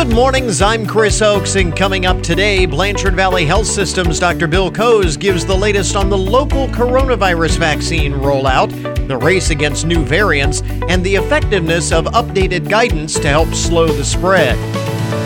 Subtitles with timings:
[0.00, 4.46] Good mornings, I'm Chris Oakes, and coming up today, Blanchard Valley Health Systems Dr.
[4.46, 8.70] Bill Kose gives the latest on the local coronavirus vaccine rollout,
[9.08, 14.02] the race against new variants, and the effectiveness of updated guidance to help slow the
[14.02, 14.56] spread.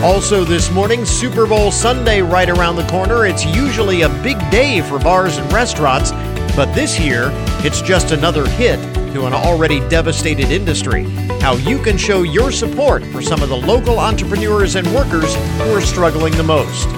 [0.02, 3.27] Also, this morning, Super Bowl Sunday right around the corner.
[3.27, 6.11] It's usually a big day for bars and restaurants,
[6.57, 7.30] but this year,
[7.64, 8.79] it's just another hit
[9.12, 11.04] to an already devastated industry.
[11.41, 15.75] How you can show your support for some of the local entrepreneurs and workers who
[15.75, 16.89] are struggling the most.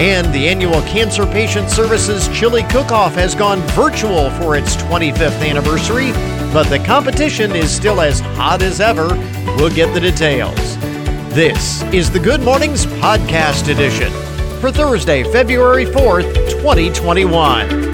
[0.00, 5.48] And the annual Cancer Patient Services Chili Cook Off has gone virtual for its 25th
[5.48, 6.12] anniversary,
[6.52, 9.08] but the competition is still as hot as ever.
[9.56, 10.76] We'll get the details.
[11.34, 14.12] This is the Good Mornings Podcast Edition
[14.60, 17.87] for Thursday, February 4th, 2021.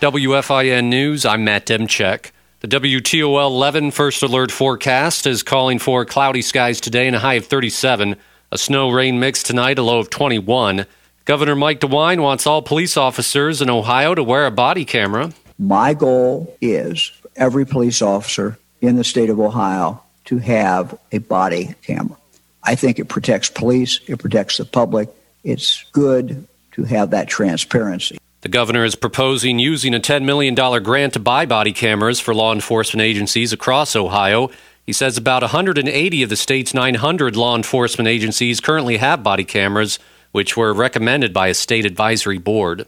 [0.00, 2.30] WFIN News, I'm Matt Demchek.
[2.60, 7.34] The WTOL 11 First Alert forecast is calling for cloudy skies today and a high
[7.34, 8.16] of 37.
[8.50, 10.86] A snow rain mix tonight, a low of 21.
[11.26, 15.34] Governor Mike DeWine wants all police officers in Ohio to wear a body camera.
[15.58, 21.74] My goal is every police officer in the state of Ohio to have a body
[21.82, 22.16] camera.
[22.62, 25.10] I think it protects police, it protects the public.
[25.44, 28.16] It's good to have that transparency.
[28.42, 32.54] The governor is proposing using a $10 million grant to buy body cameras for law
[32.54, 34.48] enforcement agencies across Ohio.
[34.86, 39.98] He says about 180 of the state's 900 law enforcement agencies currently have body cameras,
[40.32, 42.86] which were recommended by a state advisory board.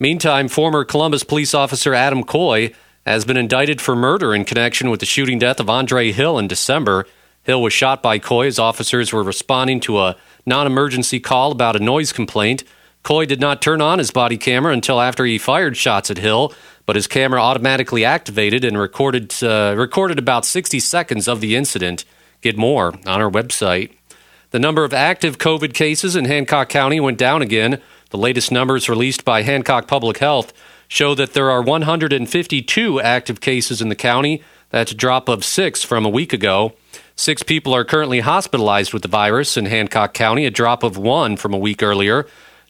[0.00, 2.72] Meantime, former Columbus police officer Adam Coy
[3.04, 6.48] has been indicted for murder in connection with the shooting death of Andre Hill in
[6.48, 7.06] December.
[7.42, 10.16] Hill was shot by Coy as officers were responding to a
[10.46, 12.64] non emergency call about a noise complaint.
[13.08, 16.52] Coy did not turn on his body camera until after he fired shots at Hill,
[16.84, 22.04] but his camera automatically activated and recorded, uh, recorded about 60 seconds of the incident.
[22.42, 23.92] Get more on our website.
[24.50, 27.80] The number of active COVID cases in Hancock County went down again.
[28.10, 30.52] The latest numbers released by Hancock Public Health
[30.86, 34.42] show that there are 152 active cases in the county.
[34.68, 36.74] That's a drop of six from a week ago.
[37.16, 41.38] Six people are currently hospitalized with the virus in Hancock County, a drop of one
[41.38, 42.26] from a week earlier.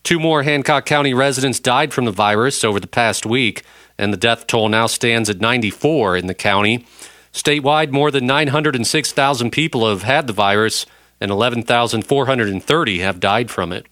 [0.09, 3.63] Two more Hancock County residents died from the virus over the past week,
[3.99, 6.87] and the death toll now stands at 94 in the county.
[7.31, 10.87] Statewide, more than 906,000 people have had the virus,
[11.21, 13.85] and 11,430 have died from it.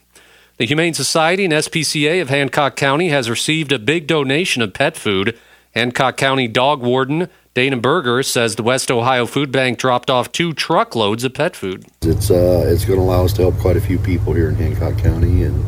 [0.57, 4.97] The Humane Society and SPCA of Hancock County has received a big donation of pet
[4.97, 5.39] food.
[5.75, 10.55] Hancock County dog warden Dana Berger says the West Ohio Food Bank dropped off two
[10.55, 11.85] truckloads of pet food.
[12.01, 14.55] It's uh, it's going to allow us to help quite a few people here in
[14.55, 15.63] Hancock County, and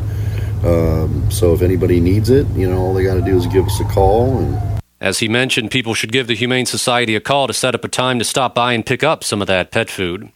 [0.63, 3.65] um, so if anybody needs it, you know, all they got to do is give
[3.65, 4.39] us a call.
[4.39, 7.85] And as he mentioned, people should give the Humane Society a call to set up
[7.85, 10.31] a time to stop by and pick up some of that pet food.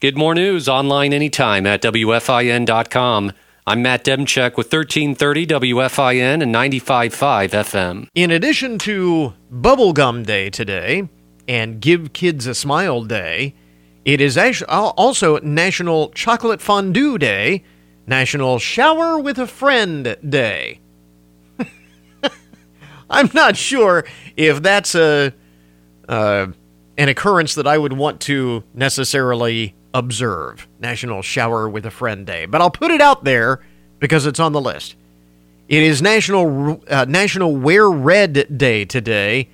[0.00, 3.32] Get more news online anytime at wfin.com.
[3.66, 8.08] I'm Matt Demchek with 1330 WFIN and 95.5 FM.
[8.14, 11.06] In addition to Bubblegum Day today
[11.46, 13.54] and Give Kids a Smile Day,
[14.06, 17.62] it is also National Chocolate Fondue Day,
[18.08, 20.80] National Shower with a Friend Day.
[23.10, 25.34] I'm not sure if that's a
[26.08, 26.46] uh,
[26.96, 32.46] an occurrence that I would want to necessarily observe National Shower with a Friend Day,
[32.46, 33.60] but I'll put it out there
[33.98, 34.96] because it's on the list.
[35.68, 39.50] It is National uh, National Wear Red Day today,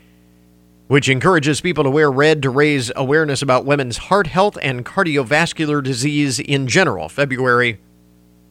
[0.87, 5.83] which encourages people to wear red to raise awareness about women's heart health and cardiovascular
[5.83, 7.09] disease in general.
[7.09, 7.81] February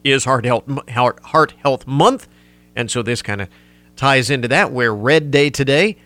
[0.04, 2.28] is Heart Health Heart, Health Month,
[2.76, 3.48] and so this kind of
[3.96, 4.70] ties into that.
[4.70, 5.96] Wear Red Day today.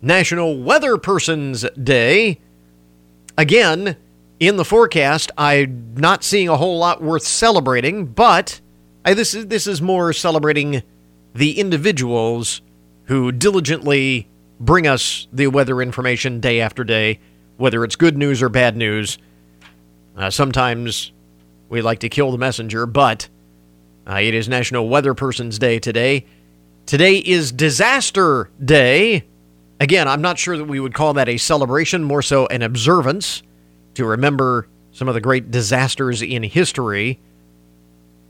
[0.00, 2.38] National Weather Person's Day.
[3.36, 3.96] Again,
[4.38, 8.60] in the forecast, I'm not seeing a whole lot worth celebrating, but
[9.04, 10.82] I, this is this is more celebrating
[11.34, 12.62] the individuals
[13.04, 14.28] who diligently
[14.58, 17.18] bring us the weather information day after day,
[17.56, 19.18] whether it's good news or bad news.
[20.16, 21.12] Uh, sometimes
[21.68, 23.28] we like to kill the messenger, but
[24.10, 26.26] uh, it is National Weather Person's Day today.
[26.84, 29.24] Today is Disaster Day.
[29.78, 33.44] Again, I'm not sure that we would call that a celebration, more so an observance
[33.94, 37.20] to remember some of the great disasters in history.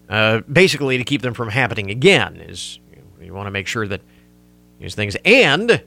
[0.07, 2.79] Uh, basically, to keep them from happening again, is
[3.23, 4.03] you want to make sure that
[4.81, 5.17] these things.
[5.25, 5.83] And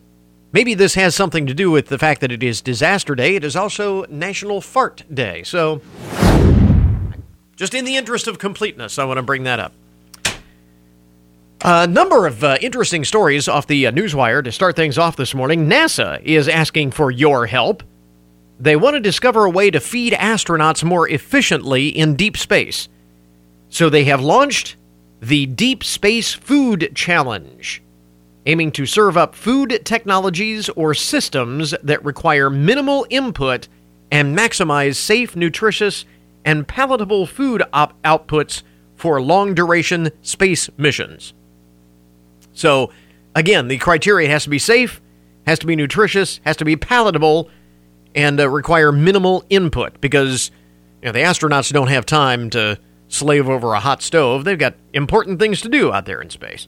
[0.51, 3.35] maybe this has something to do with the fact that it is Disaster Day.
[3.35, 5.43] It is also National Fart Day.
[5.43, 5.83] So,
[7.55, 9.73] just in the interest of completeness, I want to bring that up.
[11.65, 15.33] A number of uh, interesting stories off the uh, Newswire to start things off this
[15.33, 15.69] morning.
[15.69, 17.83] NASA is asking for your help
[18.59, 22.89] They want to discover a way to feed astronauts more efficiently in deep space.
[23.69, 24.75] So they have launched
[25.21, 27.81] the Deep Space Food Challenge,
[28.45, 33.69] aiming to serve up food technologies or systems that require minimal input
[34.11, 36.03] and maximize safe, nutritious,
[36.43, 38.63] and palatable food op- outputs
[38.95, 41.33] for long duration space missions.
[42.53, 42.91] So,
[43.35, 45.01] again, the criteria has to be safe,
[45.45, 47.49] has to be nutritious, has to be palatable,
[48.15, 50.51] and uh, require minimal input because
[51.01, 54.43] you know, the astronauts don't have time to slave over a hot stove.
[54.43, 56.67] They've got important things to do out there in space.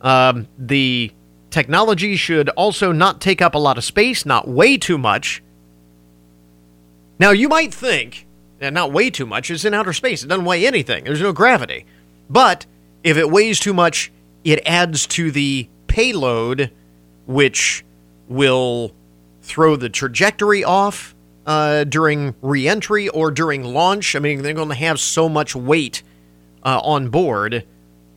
[0.00, 1.12] Um, the
[1.50, 5.42] technology should also not take up a lot of space, not way too much.
[7.18, 8.26] Now, you might think
[8.58, 10.24] that not way too much is in outer space.
[10.24, 11.86] It doesn't weigh anything, there's no gravity.
[12.28, 12.66] But
[13.04, 14.10] if it weighs too much,
[14.44, 16.70] it adds to the payload,
[17.26, 17.84] which
[18.28, 18.92] will
[19.42, 21.14] throw the trajectory off
[21.46, 24.14] uh, during reentry or during launch.
[24.14, 26.02] I mean, they're going to have so much weight
[26.64, 27.66] uh, on board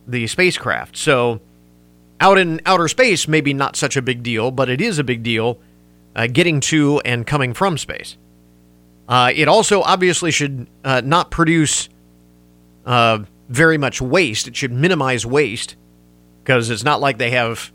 [0.06, 0.96] the spacecraft.
[0.96, 1.40] So,
[2.20, 5.22] out in outer space, maybe not such a big deal, but it is a big
[5.22, 5.58] deal
[6.14, 8.16] uh, getting to and coming from space.
[9.08, 11.88] Uh, it also obviously should uh, not produce
[12.86, 13.18] uh,
[13.48, 14.48] very much waste.
[14.48, 15.76] It should minimize waste
[16.46, 17.72] because it's not like they have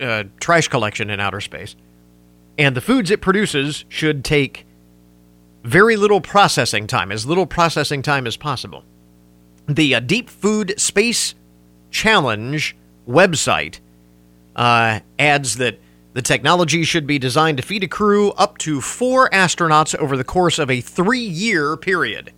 [0.00, 1.74] uh, trash collection in outer space.
[2.56, 4.64] And the foods it produces should take
[5.64, 8.84] very little processing time, as little processing time as possible.
[9.66, 11.34] The uh, Deep Food Space
[11.90, 12.76] Challenge
[13.08, 13.80] website
[14.54, 15.80] uh, adds that
[16.12, 20.24] the technology should be designed to feed a crew up to four astronauts over the
[20.24, 22.32] course of a three year period.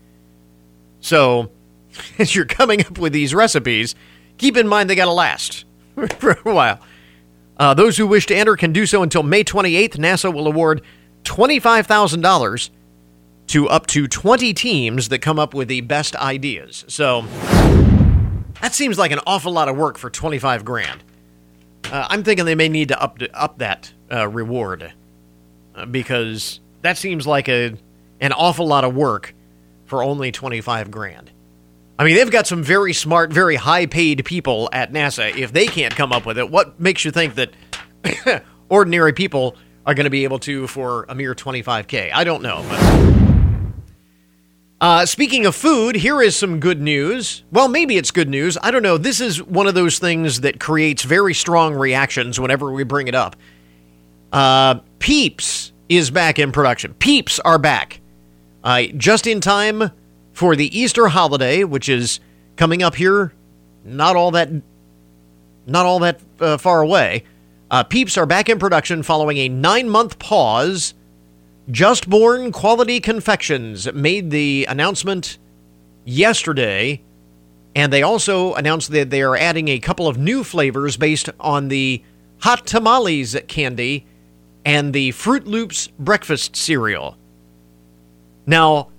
[1.01, 1.51] So,
[2.19, 3.95] as you're coming up with these recipes,
[4.39, 5.65] keep in mind they got to last
[6.19, 6.81] for a while.
[7.59, 9.97] Uh, those who wish to enter can do so until May 28th.
[9.97, 10.83] NASA will award
[11.25, 12.71] $25,000
[13.49, 16.85] to up to 20 teams that come up with the best ideas.
[16.89, 17.23] So
[18.61, 21.03] that seems like an awful lot of work for 25 grand.
[21.91, 24.93] Uh, I'm thinking they may need to up up that uh, reward
[25.75, 27.75] uh, because that seems like a
[28.21, 29.35] an awful lot of work
[29.87, 31.31] for only 25 grand.
[31.99, 35.37] I mean, they've got some very smart, very high paid people at NASA.
[35.37, 39.95] If they can't come up with it, what makes you think that ordinary people are
[39.95, 42.13] going to be able to for a mere 25K?
[42.15, 42.65] I don't know.
[44.81, 47.43] Uh, speaking of food, here is some good news.
[47.51, 48.57] Well, maybe it's good news.
[48.63, 48.97] I don't know.
[48.97, 53.15] This is one of those things that creates very strong reactions whenever we bring it
[53.17, 53.35] up.
[54.33, 56.95] Uh, Peeps is back in production.
[56.95, 58.01] Peeps are back.
[58.63, 59.91] Uh, just in time
[60.39, 62.21] for the Easter holiday, which is
[62.55, 63.33] coming up here,
[63.85, 64.49] not all that,
[65.67, 67.25] not all that uh, far away.
[67.73, 70.95] Uh, Peeps are back in production following a nine-month pause.
[71.73, 75.39] Just Born Quality Confections made the announcement
[76.05, 77.03] yesterday,
[77.75, 81.67] and they also announced that they are adding a couple of new flavors based on
[81.67, 82.01] the
[82.43, 84.07] Hot Tamales candy
[84.65, 87.17] and the Froot Loops breakfast cereal.
[88.47, 88.91] Now,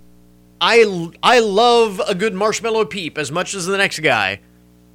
[0.62, 4.42] I I love a good marshmallow peep as much as the next guy,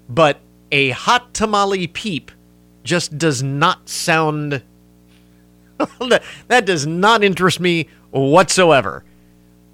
[0.09, 0.41] but
[0.71, 2.31] a hot tamale peep
[2.83, 4.63] just does not sound
[6.49, 9.05] that does not interest me whatsoever.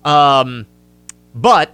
[0.05, 0.67] Um,
[1.35, 1.73] but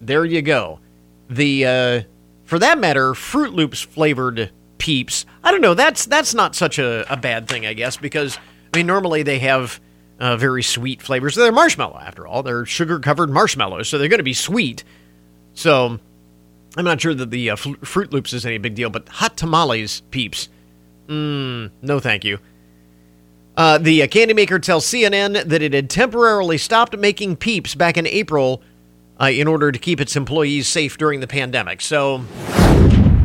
[0.00, 0.80] there you go.
[1.28, 2.02] The uh,
[2.44, 5.26] for that matter, Froot Loops flavored peeps.
[5.42, 5.74] I don't know.
[5.74, 8.38] That's that's not such a, a bad thing, I guess, because
[8.72, 9.80] I mean normally they have
[10.18, 11.34] uh, very sweet flavors.
[11.34, 12.42] They're marshmallow, after all.
[12.42, 14.84] They're sugar covered marshmallows, so they're going to be sweet.
[15.54, 15.98] So
[16.76, 19.36] I'm not sure that the uh, F- Froot Loops is any big deal, but hot
[19.36, 20.48] tamales, peeps.
[21.06, 22.38] Mm, no, thank you.
[23.56, 27.96] Uh, the uh, candy maker tells CNN that it had temporarily stopped making peeps back
[27.96, 28.62] in April
[29.18, 31.80] uh, in order to keep its employees safe during the pandemic.
[31.80, 32.22] So,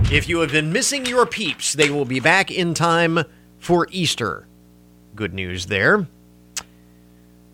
[0.10, 3.20] if you have been missing your peeps, they will be back in time
[3.60, 4.48] for Easter.
[5.16, 6.08] Good news there.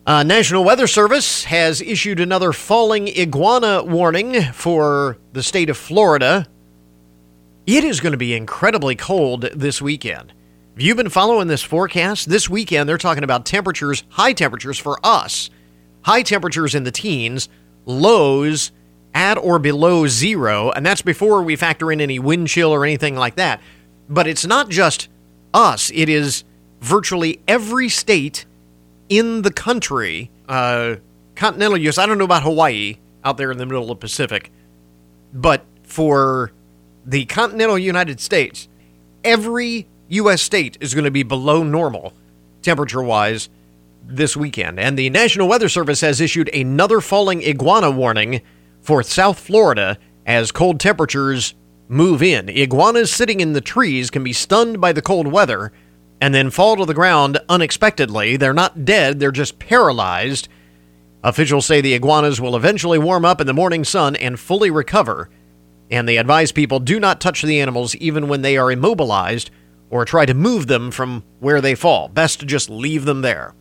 [0.07, 6.47] Uh, National Weather Service has issued another falling iguana warning for the state of Florida.
[7.65, 10.31] It is going to be incredibly cold this weekend.
[10.77, 14.97] If you've been following this forecast, this weekend they're talking about temperatures, high temperatures for
[15.03, 15.49] us,
[16.03, 17.49] high temperatures in the teens,
[17.85, 18.71] lows
[19.13, 23.17] at or below zero, and that's before we factor in any wind chill or anything
[23.17, 23.59] like that.
[24.07, 25.09] But it's not just
[25.53, 26.45] us, it is
[26.79, 28.45] virtually every state
[29.09, 30.95] in the country, uh,
[31.35, 31.97] continental U.S.
[31.97, 34.51] I don't know about Hawaii out there in the middle of the Pacific,
[35.33, 36.51] but for
[37.05, 38.67] the continental United States,
[39.23, 40.41] every U.S.
[40.41, 42.13] state is going to be below normal
[42.61, 43.49] temperature wise
[44.05, 44.79] this weekend.
[44.79, 48.41] And the National Weather Service has issued another falling iguana warning
[48.81, 51.55] for South Florida as cold temperatures
[51.89, 52.49] move in.
[52.49, 55.71] Iguanas sitting in the trees can be stunned by the cold weather
[56.21, 58.37] and then fall to the ground unexpectedly.
[58.37, 60.49] They're not dead, they're just paralyzed.
[61.23, 65.29] Officials say the iguanas will eventually warm up in the morning sun and fully recover.
[65.89, 69.51] And they advise people do not touch the animals even when they are immobilized
[69.89, 72.09] or try to move them from where they fall.
[72.09, 73.55] Best to just leave them there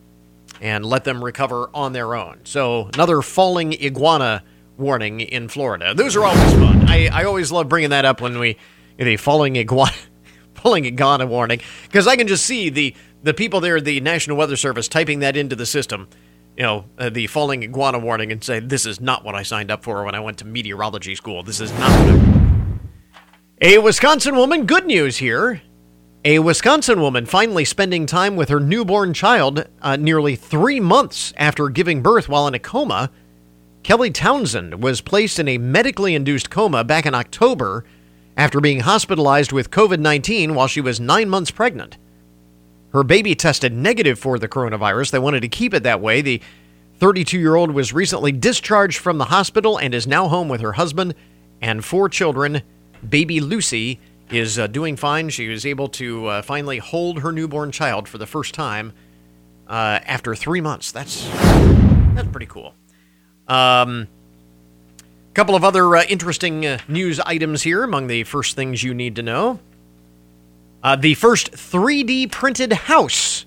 [0.60, 2.40] and let them recover on their own.
[2.44, 4.42] So, another falling iguana
[4.76, 5.94] warning in Florida.
[5.94, 6.88] Those are always fun.
[6.88, 8.56] I, I always love bringing that up when we
[8.98, 9.92] the falling iguana
[10.66, 12.92] falling iguana warning because I can just see the
[13.22, 16.08] the people there, the National Weather Service, typing that into the system.
[16.56, 19.70] You know, uh, the falling iguana warning, and say this is not what I signed
[19.70, 21.44] up for when I went to meteorology school.
[21.44, 22.80] This is not.
[23.62, 24.66] A Wisconsin woman.
[24.66, 25.62] Good news here.
[26.24, 31.68] A Wisconsin woman finally spending time with her newborn child uh, nearly three months after
[31.68, 33.12] giving birth while in a coma.
[33.84, 37.84] Kelly Townsend was placed in a medically induced coma back in October
[38.36, 41.98] after being hospitalized with COVID 19 while she was nine months pregnant.
[42.92, 45.10] Her baby tested negative for the coronavirus.
[45.10, 46.20] They wanted to keep it that way.
[46.20, 46.40] The
[46.98, 50.72] 32 year old was recently discharged from the hospital and is now home with her
[50.72, 51.14] husband
[51.60, 52.62] and four children.
[53.06, 54.00] Baby Lucy
[54.30, 55.28] is uh, doing fine.
[55.28, 58.92] She was able to uh, finally hold her newborn child for the first time
[59.68, 60.92] uh, after three months.
[60.92, 61.28] That's
[62.14, 62.74] that's pretty cool.
[63.46, 64.08] Um,
[65.36, 69.16] couple of other uh, interesting uh, news items here among the first things you need
[69.16, 69.60] to know.
[70.82, 73.44] Uh, the first 3D printed house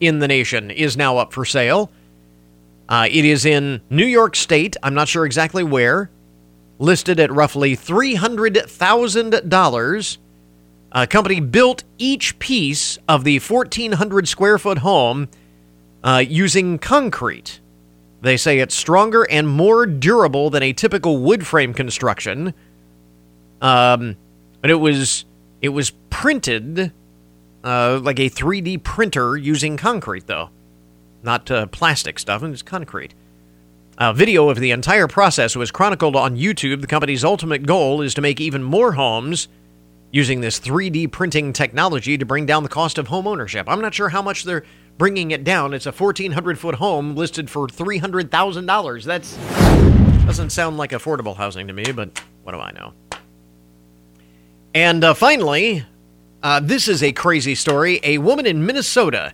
[0.00, 1.90] in the nation is now up for sale.
[2.90, 4.76] Uh, it is in New York State.
[4.82, 6.10] I'm not sure exactly where.
[6.78, 10.18] Listed at roughly $300,000.
[10.92, 15.30] A company built each piece of the 1,400 square foot home
[16.02, 17.60] uh, using concrete.
[18.24, 22.54] They say it's stronger and more durable than a typical wood frame construction.
[23.60, 24.16] Um,
[24.62, 25.26] but it was
[25.60, 26.90] it was printed
[27.62, 30.48] uh, like a 3D printer using concrete, though,
[31.22, 32.42] not uh, plastic stuff.
[32.42, 33.12] and It's concrete.
[33.98, 36.80] A video of the entire process was chronicled on YouTube.
[36.80, 39.48] The company's ultimate goal is to make even more homes
[40.12, 43.68] using this 3D printing technology to bring down the cost of home ownership.
[43.68, 44.64] I'm not sure how much they're
[44.98, 45.74] bringing it down.
[45.74, 49.04] It's a 1,400 foot home listed for $300,000.
[49.04, 49.36] That's
[50.26, 52.94] doesn't sound like affordable housing to me, but what do I know?
[54.74, 55.84] And uh, finally,
[56.42, 58.00] uh, this is a crazy story.
[58.02, 59.32] A woman in Minnesota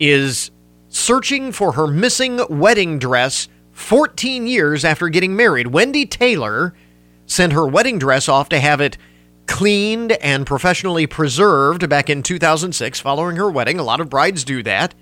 [0.00, 0.50] is
[0.88, 5.68] searching for her missing wedding dress 14 years after getting married.
[5.68, 6.74] Wendy Taylor
[7.26, 8.96] sent her wedding dress off to have it
[9.46, 13.78] cleaned and professionally preserved back in 2006 following her wedding.
[13.78, 14.94] A lot of brides do that.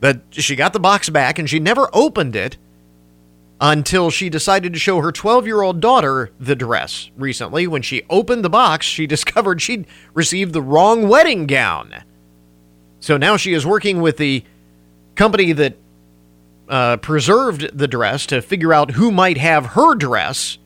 [0.00, 2.56] But she got the box back and she never opened it
[3.60, 7.66] until she decided to show her 12 year old daughter the dress recently.
[7.68, 12.02] When she opened the box, she discovered she'd received the wrong wedding gown.
[12.98, 14.44] So now she is working with the
[15.14, 15.76] company that
[16.68, 20.58] uh, preserved the dress to figure out who might have her dress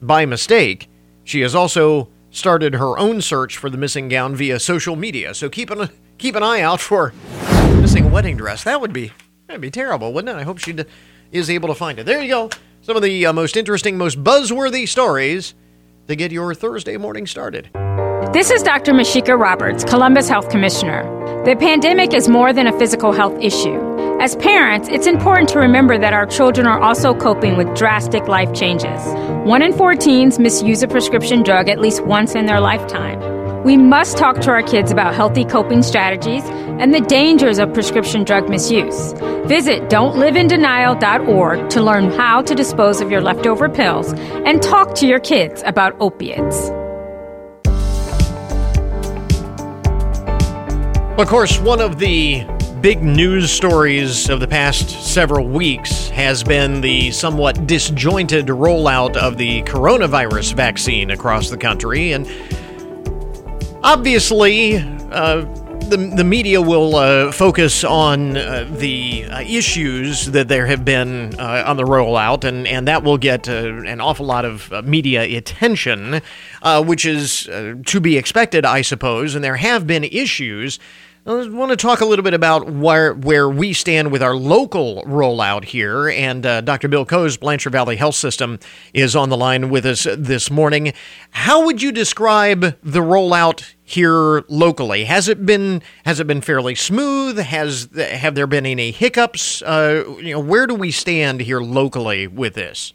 [0.00, 0.88] by mistake.
[1.24, 5.34] She has also started her own search for the missing gown via social media.
[5.34, 5.88] So keep an
[6.18, 7.12] keep an eye out for
[7.80, 8.64] missing wedding dress.
[8.64, 9.12] That would be
[9.46, 10.40] that'd be terrible, wouldn't it?
[10.40, 10.76] I hope she
[11.32, 12.06] is able to find it.
[12.06, 12.50] There you go.
[12.82, 15.54] Some of the uh, most interesting, most buzzworthy stories
[16.08, 17.70] to get your Thursday morning started.
[18.32, 18.92] This is Dr.
[18.92, 21.04] Mysheika Roberts, Columbus Health Commissioner.
[21.44, 24.03] The pandemic is more than a physical health issue.
[24.24, 28.54] As parents, it's important to remember that our children are also coping with drastic life
[28.54, 28.98] changes.
[29.44, 33.20] One in four teens misuse a prescription drug at least once in their lifetime.
[33.64, 38.24] We must talk to our kids about healthy coping strategies and the dangers of prescription
[38.24, 39.12] drug misuse.
[39.44, 44.14] Visit don'tliveinDenial.org to learn how to dispose of your leftover pills
[44.46, 46.70] and talk to your kids about opiates.
[51.20, 52.53] Of course, one of the
[52.84, 59.38] big news stories of the past several weeks has been the somewhat disjointed rollout of
[59.38, 62.12] the coronavirus vaccine across the country.
[62.12, 62.30] And
[63.82, 65.46] obviously, uh,
[65.88, 71.34] the, the media will uh, focus on uh, the uh, issues that there have been
[71.40, 75.22] uh, on the rollout, and, and that will get uh, an awful lot of media
[75.22, 76.20] attention,
[76.82, 77.44] which is
[77.86, 79.34] to be expected, I suppose.
[79.34, 80.78] And there have been issues
[81.26, 85.02] I want to talk a little bit about where where we stand with our local
[85.04, 86.10] rollout here.
[86.10, 86.86] And uh, Dr.
[86.86, 88.58] Bill Kose, Blanchard Valley Health System,
[88.92, 90.92] is on the line with us this morning.
[91.30, 95.04] How would you describe the rollout here locally?
[95.04, 97.38] Has it been has it been fairly smooth?
[97.38, 99.62] Has have there been any hiccups?
[99.62, 102.92] Uh, you know, where do we stand here locally with this?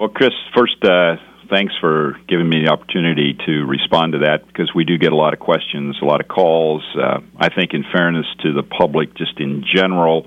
[0.00, 0.82] Well, Chris, first.
[0.82, 1.16] Uh
[1.54, 5.16] thanks for giving me the opportunity to respond to that because we do get a
[5.16, 6.82] lot of questions, a lot of calls.
[6.96, 10.26] Uh, I think, in fairness to the public, just in general,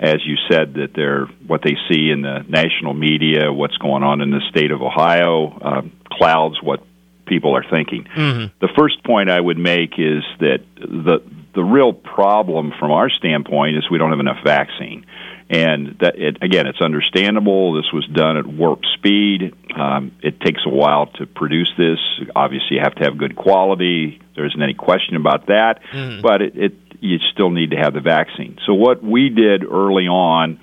[0.00, 4.20] as you said, that they're what they see in the national media, what's going on
[4.20, 6.82] in the state of Ohio, uh, clouds what
[7.26, 8.04] people are thinking.
[8.04, 8.56] Mm-hmm.
[8.60, 11.22] The first point I would make is that the
[11.54, 15.06] the real problem from our standpoint is we don't have enough vaccine
[15.48, 17.74] and that it, again, it's understandable.
[17.74, 19.54] This was done at warp speed.
[19.76, 21.98] Um, it takes a while to produce this.
[22.34, 24.20] Obviously, you have to have good quality.
[24.34, 25.80] There isn't any question about that.
[25.92, 26.22] Mm.
[26.22, 28.58] But it, it, you still need to have the vaccine.
[28.66, 30.60] So what we did early on.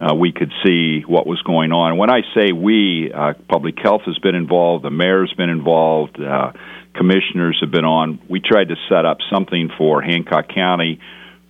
[0.00, 1.96] Uh, we could see what was going on.
[1.96, 6.50] When I say we, uh, public health has been involved, the mayor's been involved, uh,
[6.92, 8.18] commissioners have been on.
[8.28, 10.98] We tried to set up something for Hancock County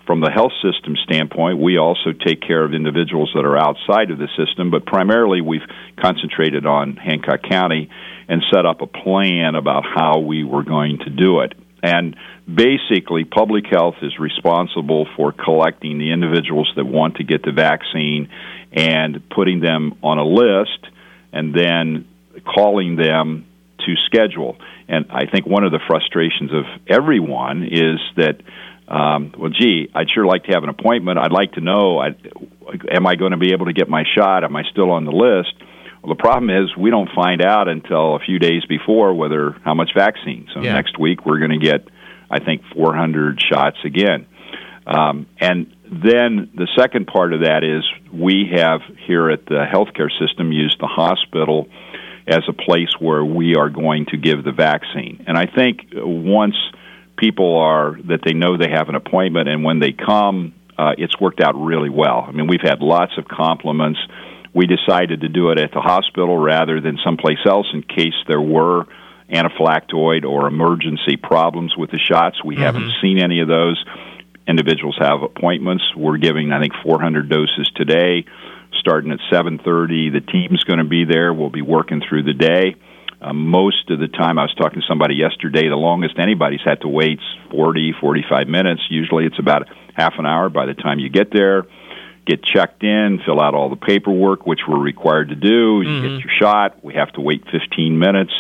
[0.07, 4.19] from the health system standpoint, we also take care of individuals that are outside of
[4.19, 5.67] the system, but primarily we've
[5.97, 7.89] concentrated on Hancock County
[8.29, 11.55] and set up a plan about how we were going to do it.
[11.83, 12.17] And
[12.53, 18.29] basically, public health is responsible for collecting the individuals that want to get the vaccine
[18.73, 20.87] and putting them on a list
[21.33, 22.09] and then
[22.45, 23.47] calling them
[23.81, 24.57] to schedule.
[24.89, 28.41] And I think one of the frustrations of everyone is that
[28.93, 31.19] um, well, gee, I'd sure like to have an appointment.
[31.19, 32.09] I'd like to know, I,
[32.91, 34.45] am I going to be able to get my shot?
[34.45, 35.55] Am I still on the list?
[36.03, 39.73] Well, the problem is we don't find out until a few days before whether how
[39.73, 40.47] much vaccine.
[40.53, 40.75] So yeah.
[40.75, 41.89] next week we're going to get,
[42.31, 44.27] I think, 400 shots again.
[44.87, 50.11] Um, and then the second part of that is we have here at the healthcare
[50.21, 51.69] system used the hospital
[52.27, 55.25] as a place where we are going to give the vaccine.
[55.27, 56.57] And I think once
[57.23, 61.19] people are that they know they have an appointment, and when they come, uh, it's
[61.21, 62.27] worked out really well.
[62.27, 64.01] I mean, we've had lots of compliments.
[64.53, 68.41] We decided to do it at the hospital rather than someplace else in case there
[68.41, 68.87] were
[69.31, 72.43] anaphylactoid or emergency problems with the shots.
[72.45, 72.65] We mm-hmm.
[72.65, 73.83] haven't seen any of those.
[74.49, 75.85] Individuals have appointments.
[75.97, 78.27] We're giving, I think, 400 doses today,
[78.81, 80.13] starting at 7:30.
[80.13, 81.33] The team's going to be there.
[81.33, 82.75] We'll be working through the day.
[83.23, 85.69] Uh, most of the time, I was talking to somebody yesterday.
[85.69, 87.21] The longest anybody's had to wait
[87.53, 88.83] 40, 45 minutes.
[88.91, 91.65] Usually, it's about half an hour by the time you get there.
[92.27, 95.83] Get checked in, fill out all the paperwork, which we're required to do.
[95.83, 96.03] You mm-hmm.
[96.03, 96.85] get your shot.
[96.85, 98.33] We have to wait 15 minutes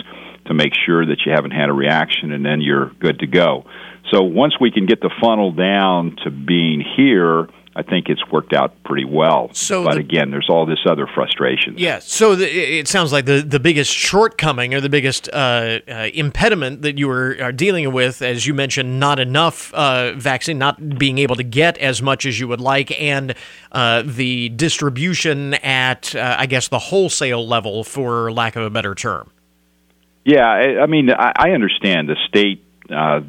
[0.46, 3.64] to make sure that you haven't had a reaction, and then you're good to go.
[4.12, 8.52] So once we can get the funnel down to being here I think it's worked
[8.52, 9.50] out pretty well.
[9.54, 11.74] So, but the, again, there's all this other frustration.
[11.78, 12.00] Yeah.
[12.00, 16.82] So the, it sounds like the the biggest shortcoming or the biggest uh, uh, impediment
[16.82, 21.18] that you were are dealing with, as you mentioned, not enough uh, vaccine, not being
[21.18, 23.34] able to get as much as you would like, and
[23.72, 28.94] uh, the distribution at, uh, I guess, the wholesale level, for lack of a better
[28.94, 29.30] term.
[30.24, 33.20] Yeah, I, I mean, I, I understand the state uh,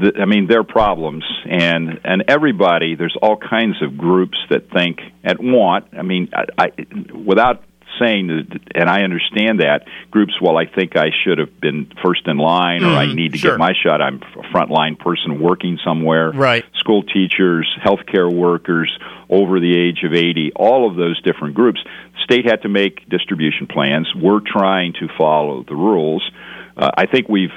[0.00, 2.94] th- I mean, they're problems, and and everybody.
[2.94, 5.86] There's all kinds of groups that think and want.
[5.96, 7.64] I mean, I, I without
[8.00, 10.40] saying that, and I understand that groups.
[10.40, 13.14] Well, I think I should have been first in line, mm, or I mm-hmm.
[13.14, 13.52] need to sure.
[13.52, 14.00] get my shot.
[14.00, 16.30] I'm a frontline person working somewhere.
[16.30, 16.64] Right.
[16.76, 18.96] School teachers, healthcare workers
[19.28, 20.52] over the age of 80.
[20.56, 21.80] All of those different groups.
[22.24, 24.08] State had to make distribution plans.
[24.14, 26.22] We're trying to follow the rules.
[26.76, 27.50] Uh, I think we've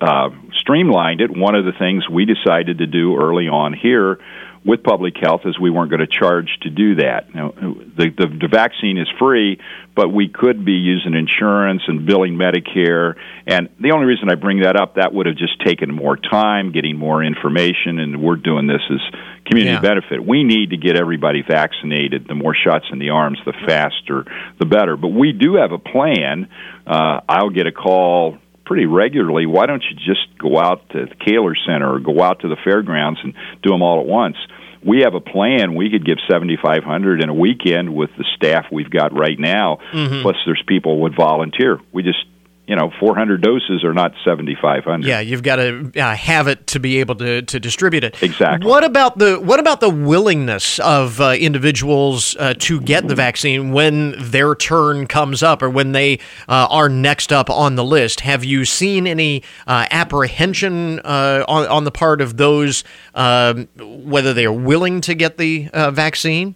[0.00, 0.30] uh,
[0.62, 1.30] streamlined it.
[1.30, 4.18] One of the things we decided to do early on here
[4.64, 7.34] with public health is we weren't going to charge to do that.
[7.34, 9.58] Now, the, the, the vaccine is free,
[9.96, 13.16] but we could be using insurance and billing Medicare.
[13.44, 16.70] And the only reason I bring that up, that would have just taken more time,
[16.70, 19.00] getting more information, and we're doing this as
[19.46, 19.80] community yeah.
[19.80, 20.24] benefit.
[20.24, 22.28] We need to get everybody vaccinated.
[22.28, 24.24] The more shots in the arms, the faster,
[24.60, 24.96] the better.
[24.96, 26.48] But we do have a plan.
[26.86, 31.14] Uh, I'll get a call pretty regularly, why don't you just go out to the
[31.14, 34.36] Koehler Center or go out to the fairgrounds and do them all at once?
[34.84, 35.74] We have a plan.
[35.76, 39.78] We could give 7,500 in a weekend with the staff we've got right now.
[39.92, 40.22] Mm-hmm.
[40.22, 41.78] Plus, there's people would volunteer.
[41.92, 42.24] We just
[42.72, 45.06] you know, 400 doses are not 7,500.
[45.06, 48.22] Yeah, you've got to uh, have it to be able to, to distribute it.
[48.22, 48.66] Exactly.
[48.66, 53.72] What about the what about the willingness of uh, individuals uh, to get the vaccine
[53.72, 58.20] when their turn comes up or when they uh, are next up on the list?
[58.20, 64.32] Have you seen any uh, apprehension uh, on on the part of those um, whether
[64.32, 66.54] they are willing to get the vaccine?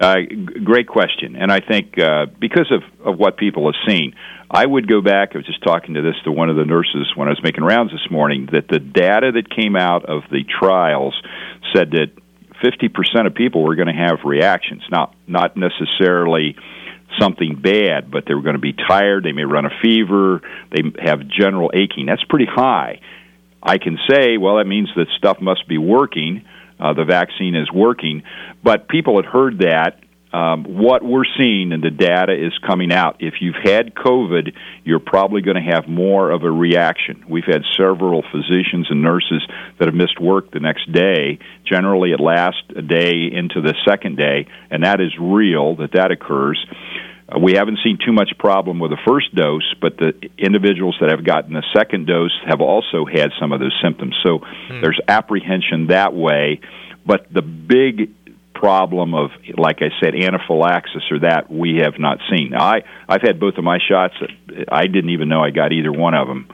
[0.00, 0.18] Uh,
[0.62, 4.14] great question, and I think uh, because of, of what people have seen,
[4.50, 5.30] I would go back.
[5.34, 7.64] I was just talking to this to one of the nurses when I was making
[7.64, 8.48] rounds this morning.
[8.52, 11.14] That the data that came out of the trials
[11.74, 12.12] said that
[12.64, 16.56] 50% of people were going to have reactions, not not necessarily
[17.20, 19.24] something bad, but they were going to be tired.
[19.24, 20.40] They may run a fever.
[20.70, 22.06] They have general aching.
[22.06, 23.00] That's pretty high.
[23.62, 26.44] I can say, well, that means that stuff must be working
[26.80, 28.22] uh, the vaccine is working.
[28.62, 30.00] But people had heard that.
[30.32, 33.16] Um, what we're seeing and the data is coming out.
[33.20, 34.52] If you've had COVID,
[34.84, 37.24] you're probably going to have more of a reaction.
[37.28, 39.42] We've had several physicians and nurses
[39.78, 41.38] that have missed work the next day.
[41.64, 46.10] Generally, it lasts a day into the second day, and that is real that that
[46.10, 46.62] occurs.
[47.28, 51.10] Uh, we haven't seen too much problem with the first dose, but the individuals that
[51.10, 54.14] have gotten the second dose have also had some of those symptoms.
[54.22, 54.80] So hmm.
[54.82, 56.60] there's apprehension that way.
[57.06, 58.12] But the big
[58.58, 62.50] problem of, like I said, anaphylaxis or that we have not seen.
[62.50, 64.14] Now, I I've had both of my shots.
[64.68, 66.48] I didn't even know I got either one of them.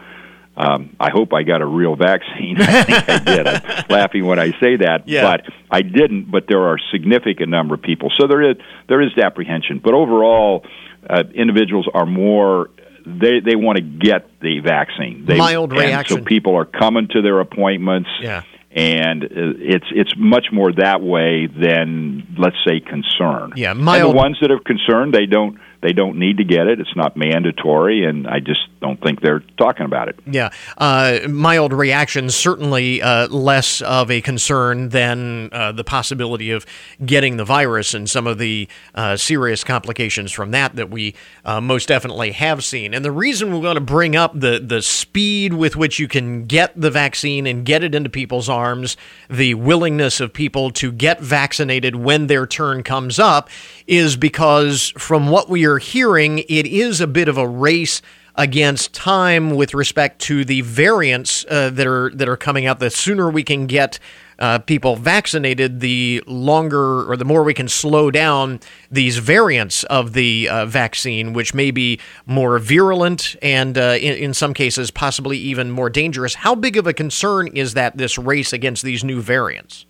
[0.57, 2.57] Um, I hope I got a real vaccine.
[2.61, 3.47] I think I did.
[3.47, 5.23] I'm laughing when I say that, yeah.
[5.23, 6.31] but I didn't.
[6.31, 8.57] But there are a significant number of people, so there is
[8.89, 9.81] there is apprehension.
[9.83, 10.65] But overall,
[11.09, 12.71] uh, individuals are more
[13.07, 15.25] they they want to get the vaccine.
[15.27, 16.19] They, Mild reaction.
[16.19, 18.11] So people are coming to their appointments.
[18.21, 18.43] Yeah.
[18.77, 23.53] And it's it's much more that way than let's say concern.
[23.55, 24.03] Yeah, mild.
[24.03, 26.81] And the ones that are concerned, they don't they don't need to get it.
[26.81, 30.19] It's not mandatory, and I just don't think they're talking about it.
[30.27, 36.65] Yeah, uh, mild reactions certainly uh, less of a concern than uh, the possibility of
[37.05, 41.61] getting the virus and some of the uh, serious complications from that that we uh,
[41.61, 42.95] most definitely have seen.
[42.95, 46.47] And the reason we're going to bring up the the speed with which you can
[46.47, 48.97] get the vaccine and get it into people's arms,
[49.29, 53.51] the willingness of people to get vaccinated when their turn comes up,
[53.87, 58.03] is because from what we are hearing, it is a bit of a race
[58.37, 62.81] against time with respect to the variants uh, that are that are coming out.
[62.81, 63.99] The sooner we can get
[64.39, 68.61] uh, people vaccinated, the longer or the more we can slow down
[68.91, 74.35] these variants of the uh, vaccine, which may be more virulent and uh, in, in
[74.35, 76.35] some cases possibly even more dangerous.
[76.35, 79.87] How big of a concern is that this race against these new variants?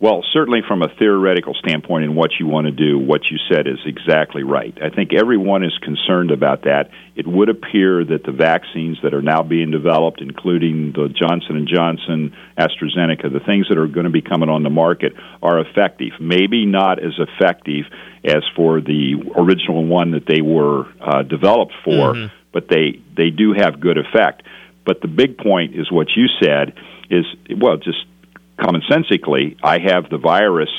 [0.00, 3.66] Well, certainly from a theoretical standpoint and what you want to do, what you said
[3.66, 4.74] is exactly right.
[4.82, 6.88] I think everyone is concerned about that.
[7.16, 11.68] It would appear that the vaccines that are now being developed, including the Johnson and
[11.68, 16.12] Johnson, AstraZeneca, the things that are going to be coming on the market are effective.
[16.18, 17.84] Maybe not as effective
[18.24, 22.34] as for the original one that they were uh, developed for, mm-hmm.
[22.54, 24.44] but they they do have good effect.
[24.86, 26.72] But the big point is what you said
[27.10, 27.98] is well, just
[28.60, 30.70] commonsensically, I have the virus.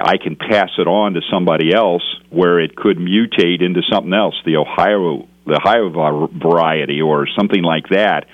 [0.00, 4.34] I can pass it on to somebody else where it could mutate into something else,
[4.44, 8.26] the Ohio the Ohio variety or something like that.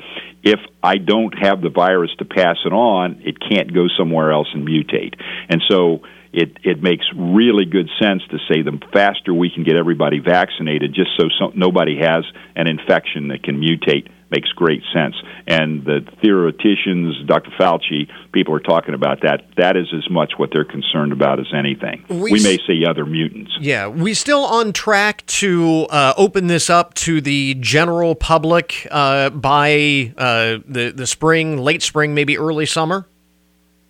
[0.43, 4.49] If I don't have the virus to pass it on, it can't go somewhere else
[4.53, 5.15] and mutate.
[5.49, 9.77] And so it it makes really good sense to say the faster we can get
[9.77, 12.25] everybody vaccinated, just so some, nobody has
[12.57, 15.15] an infection that can mutate, makes great sense.
[15.47, 17.51] And the theoreticians, Dr.
[17.59, 19.47] Fauci, people are talking about that.
[19.57, 22.05] That is as much what they're concerned about as anything.
[22.09, 23.53] We, we may see other mutants.
[23.61, 29.31] Yeah, we still on track to uh, open this up to the general public uh,
[29.31, 33.07] by uh, the the spring, late spring, maybe early summer.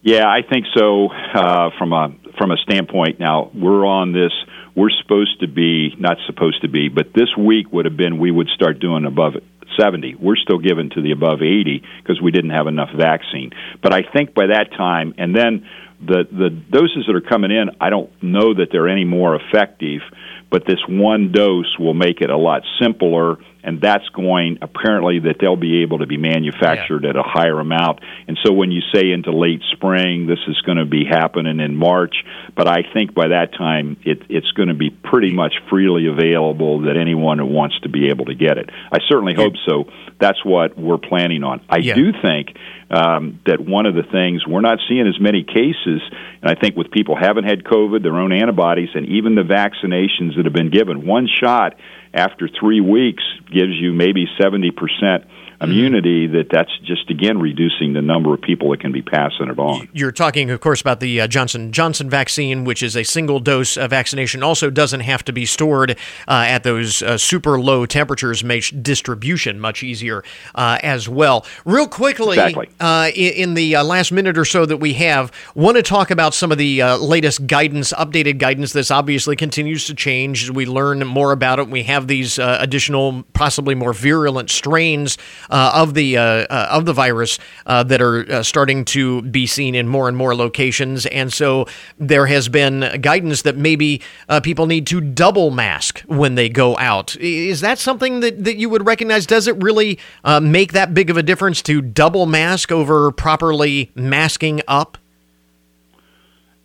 [0.02, 1.08] Yeah, I think so.
[1.08, 4.32] Uh, from a from a standpoint, now we're on this
[4.74, 8.30] we're supposed to be not supposed to be, but this week would have been we
[8.30, 9.34] would start doing above
[9.78, 10.16] 70.
[10.16, 13.50] We're still given to the above 80 because we didn't have enough vaccine.
[13.82, 15.66] But I think by that time, and then
[16.00, 20.02] the the doses that are coming in, I don't know that they're any more effective.
[20.50, 25.36] But this one dose will make it a lot simpler and that's going apparently that
[25.40, 27.10] they'll be able to be manufactured yeah.
[27.10, 28.00] at a higher amount.
[28.28, 31.74] And so when you say into late spring, this is going to be happening in
[31.74, 32.14] March,
[32.54, 36.82] but I think by that time it, it's going to be pretty much freely available
[36.82, 38.70] that anyone who wants to be able to get it.
[38.92, 39.54] I certainly hope.
[39.66, 39.84] So
[40.20, 41.60] that's what we're planning on.
[41.68, 41.94] I Yeah.
[41.94, 42.56] do think
[42.94, 46.00] um, that one of the things we're not seeing as many cases,
[46.42, 50.36] and I think with people haven't had COVID, their own antibodies, and even the vaccinations
[50.36, 51.74] that have been given, one shot
[52.12, 55.24] after three weeks gives you maybe seventy percent
[55.64, 56.26] immunity.
[56.26, 59.88] That that's just again reducing the number of people that can be passing it on.
[59.92, 63.76] You're talking, of course, about the uh, Johnson Johnson vaccine, which is a single dose
[63.76, 64.42] uh, vaccination.
[64.42, 65.92] Also, doesn't have to be stored
[66.28, 70.22] uh, at those uh, super low temperatures, makes distribution much easier
[70.54, 71.44] uh, as well.
[71.64, 72.68] Real quickly, Exactly.
[72.80, 76.50] uh, in, the last minute or so that we have, want to talk about some
[76.50, 78.72] of the uh, latest guidance, updated guidance.
[78.72, 81.68] This obviously continues to change as we learn more about it.
[81.68, 85.16] We have these uh, additional, possibly more virulent strains
[85.54, 89.74] of the uh, uh, of the virus uh, that are uh, starting to be seen
[89.74, 91.66] in more and more locations, and so
[91.98, 96.76] there has been guidance that maybe uh, people need to double mask when they go
[96.78, 97.16] out.
[97.16, 99.26] Is that something that, that you would recognize?
[99.26, 103.90] Does it really uh, make that big of a difference to double mask over properly
[103.94, 104.98] masking up?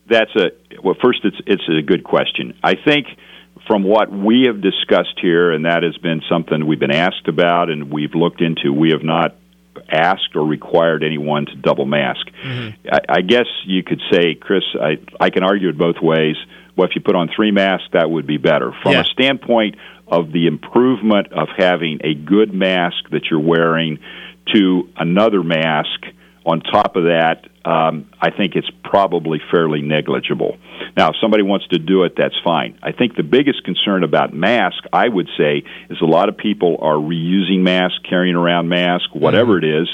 [0.09, 0.49] That's a
[0.83, 0.95] well.
[0.99, 2.57] First, it's it's a good question.
[2.63, 3.07] I think
[3.69, 7.69] from what we have discussed here, and that has been something we've been asked about
[7.69, 8.73] and we've looked into.
[8.73, 9.35] We have not
[9.87, 12.25] asked or required anyone to double mask.
[12.43, 12.87] Mm-hmm.
[12.91, 16.35] I, I guess you could say, Chris, I I can argue it both ways.
[16.75, 18.73] Well, if you put on three masks, that would be better.
[18.81, 19.01] From Yeah.
[19.01, 19.75] a standpoint
[20.07, 23.99] of the improvement of having a good mask that you're wearing
[24.51, 25.99] to another mask
[26.43, 30.57] on top of that, um, I think it's probably fairly negligible.
[30.97, 32.79] Now, if somebody wants to do it, that's fine.
[32.81, 36.79] I think the biggest concern about mask, I would say, is a lot of people
[36.81, 39.87] are reusing masks, carrying around masks, whatever it is.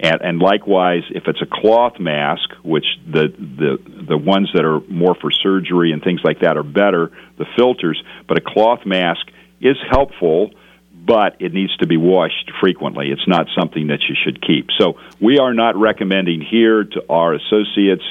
[0.00, 4.80] And, and likewise, if it's a cloth mask, which the, the the ones that are
[4.88, 8.02] more for surgery and things like that are better, the filters.
[8.26, 9.26] But a cloth mask
[9.60, 10.52] is helpful,
[11.10, 13.10] but it needs to be washed frequently.
[13.10, 14.68] It's not something that you should keep.
[14.78, 18.04] So we are not recommending here to our associates.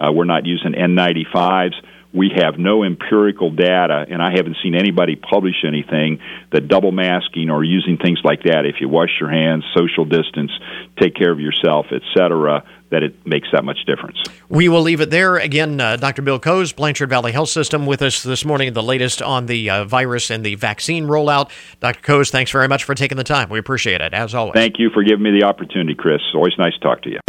[0.00, 1.74] Uh, we're not using N95s.
[2.14, 7.50] We have no empirical data, and I haven't seen anybody publish anything that double masking
[7.50, 10.50] or using things like that, if you wash your hands, social distance,
[10.98, 14.18] take care of yourself, etc., that it makes that much difference.
[14.48, 15.36] We will leave it there.
[15.36, 16.22] Again, uh, Dr.
[16.22, 19.84] Bill Kose, Blanchard Valley Health System, with us this morning, the latest on the uh,
[19.84, 21.50] virus and the vaccine rollout.
[21.80, 22.00] Dr.
[22.00, 23.48] Kose, thanks very much for taking the time.
[23.48, 24.54] We appreciate it, as always.
[24.54, 26.20] Thank you for giving me the opportunity, Chris.
[26.34, 27.20] Always nice to talk to you.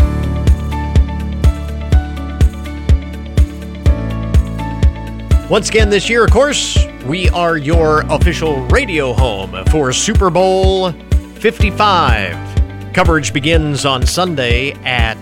[5.50, 10.92] Once again, this year, of course, we are your official radio home for Super Bowl
[11.36, 12.94] 55.
[12.94, 15.16] Coverage begins on Sunday at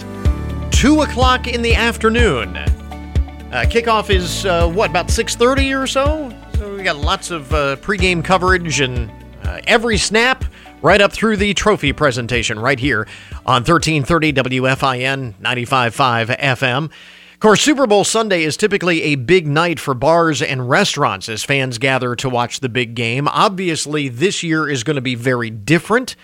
[0.76, 2.58] 2 o'clock in the afternoon.
[2.58, 6.30] Uh, kickoff is, uh, what, about 6.30 or so?
[6.58, 9.10] So we got lots of uh, pregame coverage and
[9.44, 10.44] uh, every snap
[10.82, 13.08] right up through the trophy presentation right here
[13.46, 16.84] on 1330 WFIN 95.5 FM.
[16.86, 21.46] Of course, Super Bowl Sunday is typically a big night for bars and restaurants as
[21.46, 23.30] fans gather to watch the big game.
[23.30, 26.18] Obviously, this year is going to be very different.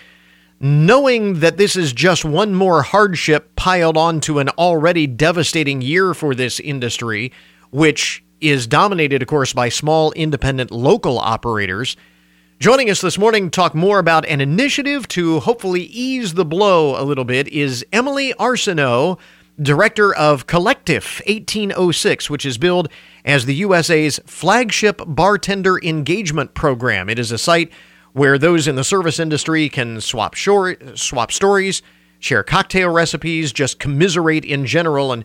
[0.64, 6.36] Knowing that this is just one more hardship piled onto an already devastating year for
[6.36, 7.32] this industry,
[7.72, 11.96] which is dominated, of course, by small, independent local operators.
[12.60, 16.94] Joining us this morning to talk more about an initiative to hopefully ease the blow
[16.96, 19.18] a little bit is Emily Arsenault,
[19.60, 22.88] director of Collective 1806, which is billed
[23.24, 27.08] as the USA's flagship bartender engagement program.
[27.08, 27.72] It is a site
[28.12, 31.82] where those in the service industry can swap shore, swap stories,
[32.18, 35.12] share cocktail recipes, just commiserate in general.
[35.12, 35.24] And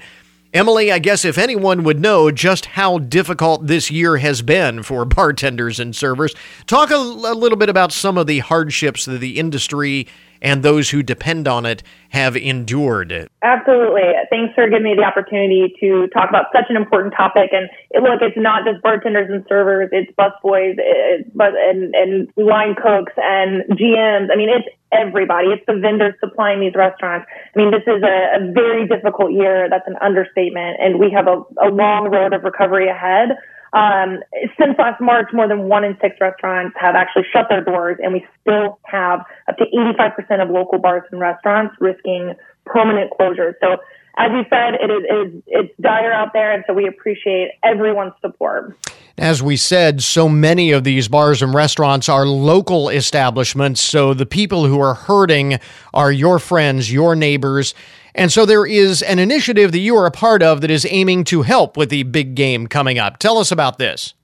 [0.53, 5.05] Emily, I guess if anyone would know just how difficult this year has been for
[5.05, 6.33] bartenders and servers,
[6.65, 10.07] talk a, a little bit about some of the hardships that the industry
[10.41, 13.11] and those who depend on it have endured.
[13.11, 13.31] It.
[13.41, 14.13] Absolutely.
[14.29, 17.51] Thanks for giving me the opportunity to talk about such an important topic.
[17.51, 17.69] And
[18.01, 23.13] look, it's not just bartenders and servers; it's busboys, eh, but and and line cooks
[23.17, 24.29] and GMs.
[24.31, 25.49] I mean, it's everybody.
[25.49, 27.27] It's the vendors supplying these restaurants.
[27.55, 29.67] I mean, this is a, a very difficult year.
[29.69, 33.37] That's an understatement, and we have a, a long road of recovery ahead.
[33.73, 34.19] Um,
[34.59, 38.13] since last March, more than one in six restaurants have actually shut their doors, and
[38.13, 42.33] we still have up to 85% of local bars and restaurants risking
[42.65, 43.57] permanent closure.
[43.61, 43.77] So,
[44.19, 47.51] as you said, it is, it is it's dire out there, and so we appreciate
[47.63, 48.75] everyone's support.
[49.17, 54.25] As we said, so many of these bars and restaurants are local establishments, so the
[54.25, 55.59] people who are hurting
[55.93, 57.73] are your friends, your neighbors.
[58.17, 61.23] And so there is an initiative that you are a part of that is aiming
[61.25, 63.19] to help with the big game coming up.
[63.19, 64.15] Tell us about this.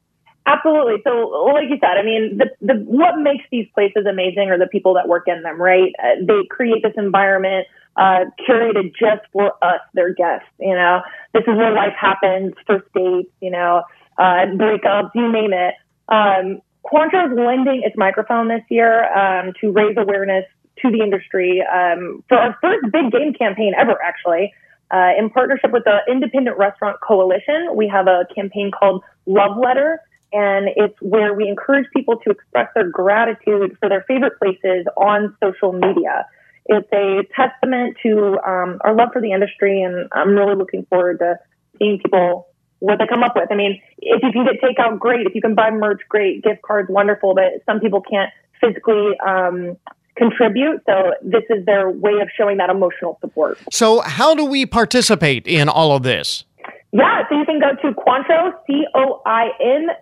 [0.45, 0.95] Absolutely.
[1.06, 1.12] So,
[1.53, 4.95] like you said, I mean, the, the what makes these places amazing are the people
[4.95, 5.93] that work in them, right?
[6.03, 10.47] Uh, they create this environment uh, curated just for us, their guests.
[10.60, 11.01] You know,
[11.34, 13.84] this is where life happens, first dates, you know,
[14.17, 15.75] uh, breakups, you name it.
[16.10, 20.45] Um, Cointreau is lending its microphone this year um, to raise awareness
[20.84, 24.54] to the industry um, for our first big game campaign ever, actually.
[24.91, 30.00] Uh, in partnership with the Independent Restaurant Coalition, we have a campaign called Love Letter
[30.34, 35.38] and it's where we encourage people to express their gratitude for their favorite places on
[35.41, 36.26] social media.
[36.65, 41.19] It's a testament to um, our love for the industry, and I'm really looking forward
[41.19, 41.38] to
[41.78, 42.48] seeing people
[42.80, 43.50] what they come up with.
[43.52, 45.28] I mean, if you can get takeout, great.
[45.28, 46.43] If you can buy merch, great.
[46.43, 47.36] Gift cards, wonderful.
[47.36, 49.78] But some people can't physically um,
[50.15, 50.82] contribute.
[50.86, 53.58] So this is their way of showing that emotional support.
[53.71, 56.45] So how do we participate in all of this?
[56.91, 59.93] Yeah, so you can go to Cointreau, C-O-I-N-T-R-E-A-U,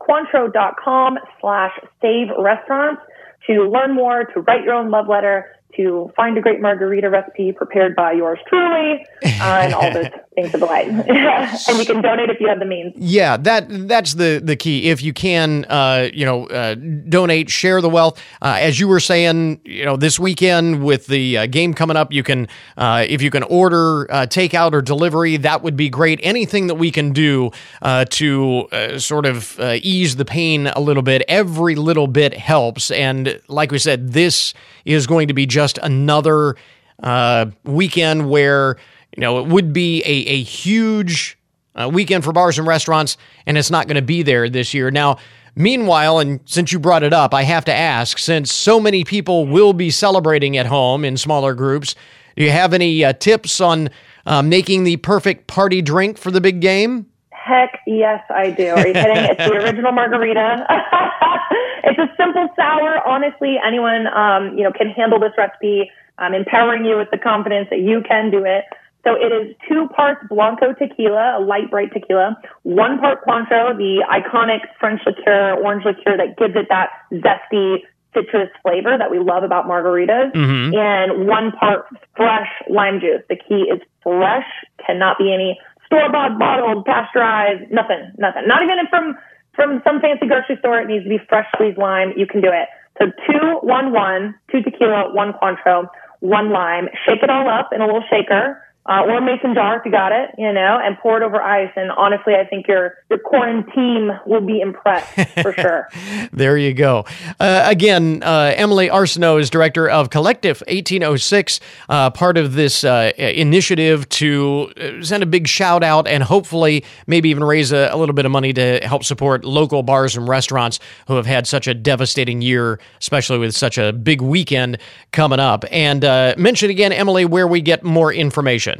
[0.00, 1.70] Cointreau.com slash
[2.02, 3.02] save restaurants
[3.46, 7.52] to learn more, to write your own love letter, to find a great margarita recipe
[7.52, 10.86] prepared by yours truly, uh, and all those things of the like.
[11.68, 12.92] and you can donate if you have the means.
[12.96, 14.90] Yeah, that that's the the key.
[14.90, 18.22] If you can, uh, you know, uh, donate, share the wealth.
[18.40, 22.12] Uh, as you were saying, you know, this weekend with the uh, game coming up,
[22.12, 26.20] you can, uh, if you can order takeout or delivery, that would be great.
[26.22, 27.50] Anything that we can do
[27.82, 32.90] to sort of ease the pain a little bit, every little bit helps.
[32.90, 36.56] And like we said, this is going to be just another
[37.02, 38.76] uh, weekend where
[39.16, 41.38] you know it would be a, a huge
[41.74, 44.90] uh, weekend for bars and restaurants, and it's not going to be there this year.
[44.90, 45.18] Now,
[45.54, 49.46] meanwhile, and since you brought it up, I have to ask: since so many people
[49.46, 51.94] will be celebrating at home in smaller groups,
[52.36, 53.90] do you have any uh, tips on
[54.26, 57.06] uh, making the perfect party drink for the big game?
[57.46, 58.70] Heck yes, I do.
[58.70, 59.22] Are you kidding?
[59.30, 60.66] it's the original margarita.
[61.84, 63.06] it's a simple sour.
[63.06, 65.88] Honestly, anyone um, you know can handle this recipe.
[66.18, 68.64] I'm empowering you with the confidence that you can do it.
[69.04, 74.02] So it is two parts Blanco tequila, a light bright tequila, one part Cointreau, the
[74.10, 79.44] iconic French liqueur, orange liqueur that gives it that zesty citrus flavor that we love
[79.44, 80.74] about margaritas, mm-hmm.
[80.74, 83.22] and one part fresh lime juice.
[83.28, 84.48] The key is fresh,
[84.84, 88.46] cannot be any store bought, bottled, pasteurized, nothing, nothing.
[88.46, 89.16] Not even from
[89.54, 90.80] from some fancy grocery store.
[90.80, 92.12] It needs to be fresh squeezed lime.
[92.16, 92.68] You can do it.
[92.98, 95.88] So two, one, one, two tequila, one Cointreau,
[96.20, 96.88] one lime.
[97.06, 100.52] Shake it all up in a little shaker uh, or mason you got it, you
[100.52, 101.72] know, and pour it over ice.
[101.76, 105.88] And honestly, I think your your quarantine will be impressed for sure.
[106.32, 107.04] there you go.
[107.40, 113.12] Uh, again, uh, Emily Arsenault is director of Collective 1806, uh, part of this uh,
[113.18, 117.96] initiative to uh, send a big shout out and hopefully maybe even raise a, a,
[117.96, 121.66] little bit of money to help support local bars and restaurants who have had such
[121.66, 124.78] a devastating year, especially with such a big weekend
[125.12, 125.64] coming up.
[125.72, 126.02] And
[126.38, 128.75] mention again, Emily, where we get more information.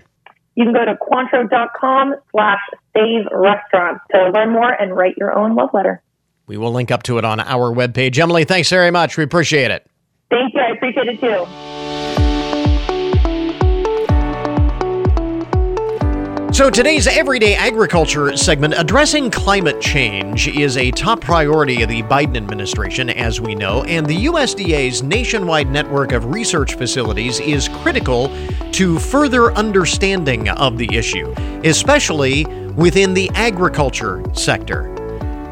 [0.56, 2.60] You can go to Cointreau.com slash
[2.94, 6.02] save restaurants to learn more and write your own love letter.
[6.46, 8.18] We will link up to it on our webpage.
[8.18, 9.16] Emily, thanks very much.
[9.16, 9.86] We appreciate it.
[10.30, 10.60] Thank you.
[10.60, 12.35] I appreciate it too.
[16.56, 22.34] So, today's Everyday Agriculture segment addressing climate change is a top priority of the Biden
[22.34, 28.34] administration, as we know, and the USDA's nationwide network of research facilities is critical
[28.72, 31.30] to further understanding of the issue,
[31.62, 34.84] especially within the agriculture sector.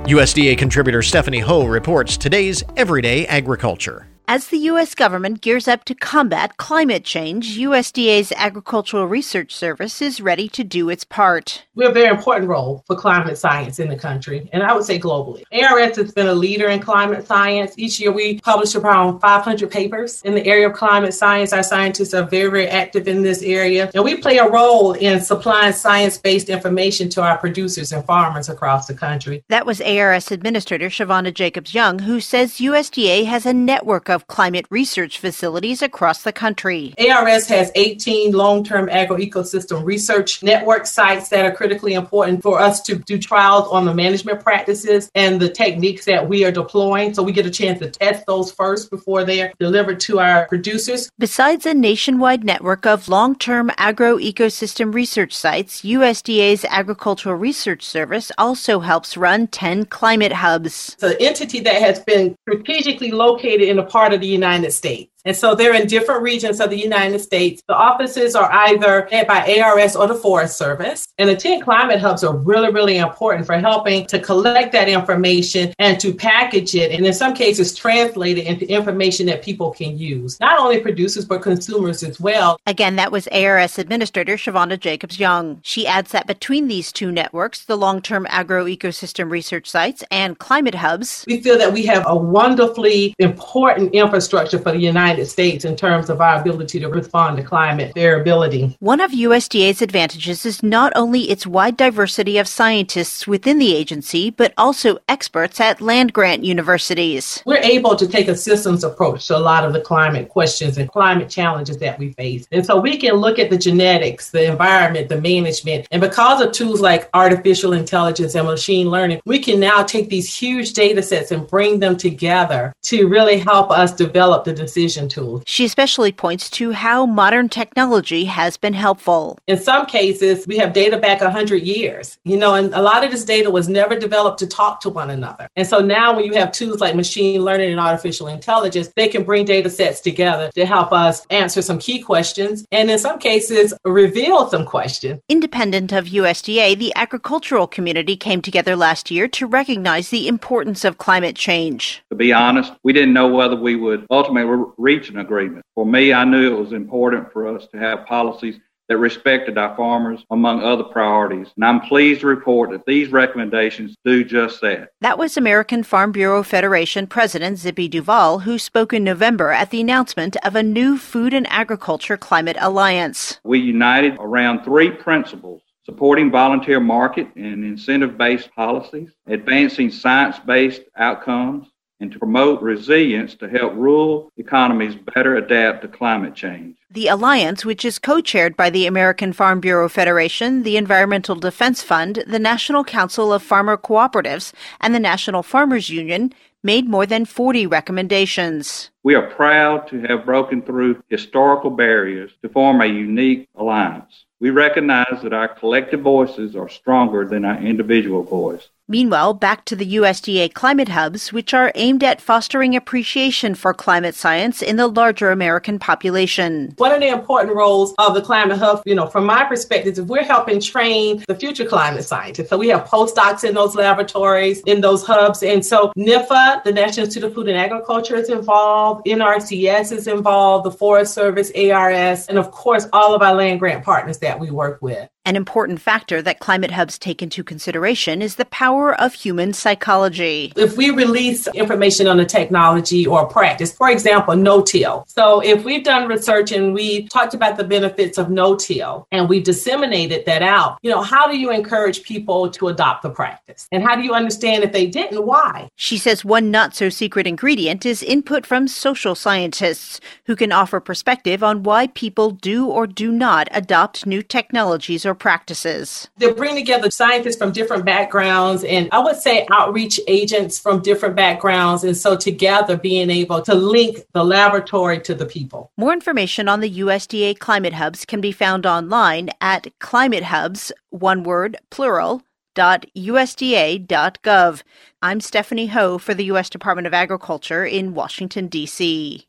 [0.07, 4.07] USDA contributor Stephanie Ho reports today's Everyday Agriculture.
[4.27, 4.95] As the U.S.
[4.95, 10.89] government gears up to combat climate change, USDA's Agricultural Research Service is ready to do
[10.89, 11.67] its part.
[11.75, 14.85] We have a very important role for climate science in the country, and I would
[14.85, 15.43] say globally.
[15.53, 17.75] ARS has been a leader in climate science.
[17.77, 21.53] Each year we publish around 500 papers in the area of climate science.
[21.53, 25.21] Our scientists are very, very active in this area, and we play a role in
[25.21, 29.45] supplying science based information to our producers and farmers across the country.
[29.51, 34.67] That was ARS Administrator Chavonda Jacobs Young, who says USDA has a network of climate
[34.71, 36.95] research facilities across the country.
[36.99, 42.81] ARS has 18 long term agroecosystem research network sites that are critically important for us
[42.83, 47.15] to do trials on the management practices and the techniques that we are deploying.
[47.15, 51.11] So we get a chance to test those first before they're delivered to our producers.
[51.19, 58.81] Besides a nationwide network of long term agroecosystem research sites, USDA's Agricultural Research Service also
[58.81, 60.95] helps run 10 climate hubs.
[60.95, 64.71] It's an entity that has been strategically located in a part part of the United
[64.71, 65.14] States.
[65.25, 67.63] And so they're in different regions of the United States.
[67.67, 71.09] The offices are either head by ARS or the Forest Service.
[71.19, 75.73] And the 10 climate hubs are really, really important for helping to collect that information
[75.79, 76.93] and to package it.
[76.93, 81.25] And in some cases, translate it into information that people can use, not only producers,
[81.25, 82.59] but consumers as well.
[82.67, 85.61] Again, that was ARS Administrator Chavonda Jacobs Young.
[85.63, 90.39] She adds that between these two networks, the long term agro ecosystem research sites and
[90.39, 95.65] climate hubs, we feel that we have a wonderfully important infrastructure for the United States
[95.65, 98.77] in terms of our ability to respond to climate variability.
[98.81, 104.31] One of USDA's advantages is not only its wide diversity of scientists within the agency,
[104.31, 107.43] but also experts at land grant universities.
[107.47, 110.91] We're able to take a systems approach to a lot of the climate questions and
[110.91, 112.47] climate challenges that we face.
[112.53, 116.53] And so we can look at the genetics, the environment, the management, and because of
[116.53, 121.31] tools like artificial intelligence and machine learning, we can now take these huge data sets
[121.31, 125.43] and bring them together to really help us develop the decision tools.
[125.47, 129.39] She especially points to how modern technology has been helpful.
[129.47, 133.11] In some cases, we have data back 100 years, you know, and a lot of
[133.11, 135.49] this data was never developed to talk to one another.
[135.57, 139.25] And so now when you have tools like machine learning and artificial intelligence, they can
[139.25, 143.75] bring data sets together to help us answer some key questions and in some cases
[143.85, 145.21] reveal some questions.
[145.29, 150.99] Independent of USDA, the agricultural community came together last year to recognize the importance of
[150.99, 152.03] climate change.
[152.11, 154.65] To be honest, we didn't know whether we would ultimately
[154.95, 155.65] reach an agreement.
[155.75, 159.75] For me, I knew it was important for us to have policies that respected our
[159.77, 161.49] farmers, among other priorities.
[161.57, 164.91] And I'm pleased to report that these recommendations do just that.
[165.01, 169.81] That was American Farm Bureau Federation President Zippy Duvall, who spoke in November at the
[169.81, 173.41] announcement of a new Food and Agriculture Climate Alliance.
[173.43, 180.83] We united around three principles supporting volunteer market and incentive based policies, advancing science based
[180.97, 181.69] outcomes,
[182.01, 186.77] and to promote resilience to help rural economies better adapt to climate change.
[186.91, 191.83] The alliance, which is co chaired by the American Farm Bureau Federation, the Environmental Defense
[191.83, 196.33] Fund, the National Council of Farmer Cooperatives, and the National Farmers Union,
[196.63, 198.91] made more than 40 recommendations.
[199.03, 204.25] We are proud to have broken through historical barriers to form a unique alliance.
[204.41, 208.69] We recognize that our collective voices are stronger than our individual voice.
[208.87, 214.15] Meanwhile, back to the USDA climate hubs, which are aimed at fostering appreciation for climate
[214.15, 216.75] science in the larger American population.
[216.77, 220.03] One of the important roles of the climate hub, you know, from my perspective, is
[220.03, 222.51] we're helping train the future climate scientists.
[222.51, 225.43] So we have postdocs in those laboratories, in those hubs.
[225.43, 230.67] And so NIFA, the National Institute of Food and Agriculture, is involved, NRCS is involved,
[230.67, 234.51] the Forest Service, ARS, and of course, all of our land grant partners that we
[234.51, 235.09] work with.
[235.27, 240.53] An important factor that climate hubs take into consideration is the power of human psychology.
[240.55, 245.07] If we release information on a technology or a practice, for example, no-till.
[245.09, 249.41] So if we've done research and we talked about the benefits of no-till and we
[249.41, 253.67] disseminated that out, you know, how do you encourage people to adopt the practice?
[253.73, 255.71] And how do you understand if they didn't, why?
[255.77, 260.81] She says one not so secret ingredient is input from social scientists who can offer
[260.81, 266.09] perspective on why people do or do not adopt new technologies or practices.
[266.19, 271.17] They bring together scientists from different backgrounds and I would say outreach agents from different
[271.17, 271.85] backgrounds.
[271.85, 275.71] And so together being able to link the laboratory to the people.
[275.77, 281.57] More information on the USDA climate hubs can be found online at climatehubs, one word,
[281.71, 282.23] plural,
[282.57, 284.63] USDA.gov.
[285.03, 286.49] I'm Stephanie Ho for the U.S.
[286.49, 289.27] Department of Agriculture in Washington, D.C.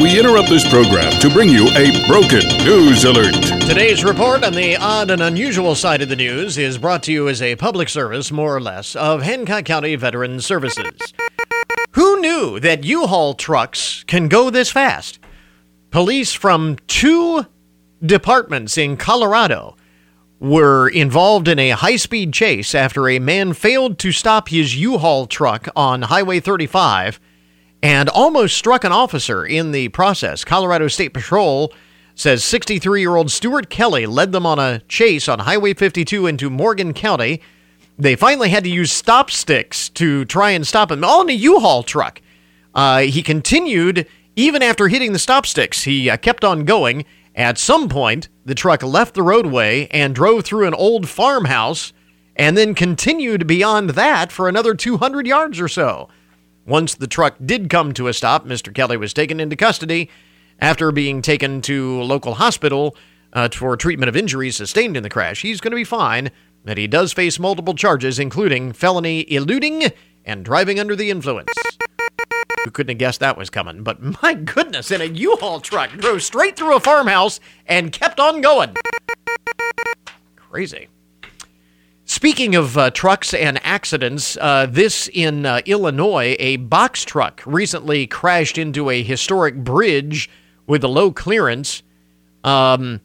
[0.00, 3.34] We interrupt this program to bring you a broken news alert.
[3.66, 7.28] Today's report on the odd and unusual side of the news is brought to you
[7.28, 11.12] as a public service, more or less, of Hancock County Veterans Services.
[11.92, 15.18] Who knew that U Haul trucks can go this fast?
[15.90, 17.46] Police from two
[18.04, 19.76] departments in Colorado
[20.38, 24.98] were involved in a high speed chase after a man failed to stop his U
[24.98, 27.20] Haul truck on Highway 35
[27.82, 30.44] and almost struck an officer in the process.
[30.44, 31.72] Colorado State Patrol
[32.14, 36.50] says 63 year old Stuart Kelly led them on a chase on Highway 52 into
[36.50, 37.40] Morgan County.
[37.98, 41.34] They finally had to use stop sticks to try and stop him, all in a
[41.34, 42.20] U Haul truck.
[42.74, 44.06] Uh, he continued
[44.36, 45.84] even after hitting the stop sticks.
[45.84, 47.04] He uh, kept on going.
[47.34, 51.92] At some point, the truck left the roadway and drove through an old farmhouse
[52.36, 56.08] and then continued beyond that for another 200 yards or so.
[56.70, 58.72] Once the truck did come to a stop, Mr.
[58.72, 60.08] Kelly was taken into custody
[60.60, 62.96] after being taken to a local hospital
[63.32, 65.42] uh, for treatment of injuries sustained in the crash.
[65.42, 66.30] He's going to be fine,
[66.64, 69.90] but he does face multiple charges, including felony eluding
[70.24, 71.52] and driving under the influence.
[72.64, 73.82] who couldn't have guessed that was coming.
[73.82, 78.42] But my goodness, in a U-Haul truck, drove straight through a farmhouse and kept on
[78.42, 78.76] going.
[80.36, 80.86] Crazy.
[82.10, 88.08] Speaking of uh, trucks and accidents, uh, this in uh, Illinois, a box truck recently
[88.08, 90.28] crashed into a historic bridge
[90.66, 91.84] with a low clearance.
[92.42, 93.00] Um,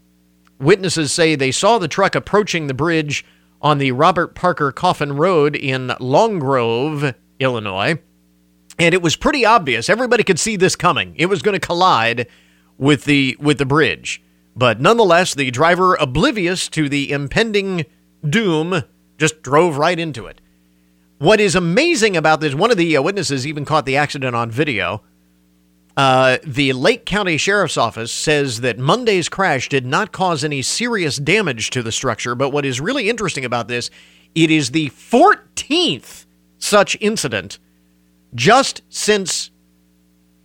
[0.59, 3.23] witnesses say they saw the truck approaching the bridge
[3.61, 7.99] on the Robert Parker Coffin Road in Long Grove, Illinois.
[8.79, 9.87] And it was pretty obvious.
[9.87, 11.13] Everybody could see this coming.
[11.15, 12.25] It was going to collide
[12.79, 14.23] with the with the bridge.
[14.55, 17.85] But nonetheless, the driver, oblivious to the impending
[18.27, 18.81] doom,
[19.17, 20.41] just drove right into it.
[21.17, 24.51] What is amazing about this, one of the uh, witnesses even caught the accident on
[24.51, 25.01] video.
[25.95, 31.15] Uh, the Lake County Sheriff's Office says that Monday's crash did not cause any serious
[31.15, 32.35] damage to the structure.
[32.35, 33.89] But what is really interesting about this,
[34.33, 36.25] it is the 14th
[36.57, 37.59] such incident
[38.33, 39.51] just since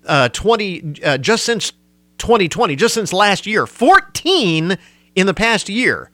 [0.07, 1.73] uh, 20, uh, just since
[2.19, 3.67] 2020, just since last year.
[3.67, 4.79] 14
[5.17, 6.11] in the past year,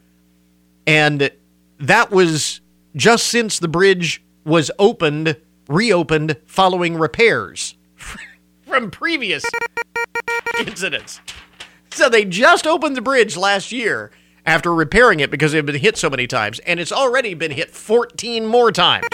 [0.87, 1.31] and
[1.79, 2.61] that was
[2.95, 5.37] just since the bridge was opened,
[5.69, 7.75] reopened following repairs
[8.67, 9.45] from previous
[10.59, 11.21] incidents.
[11.91, 14.11] So they just opened the bridge last year
[14.45, 17.51] after repairing it because it had been hit so many times, and it's already been
[17.51, 19.09] hit 14 more times.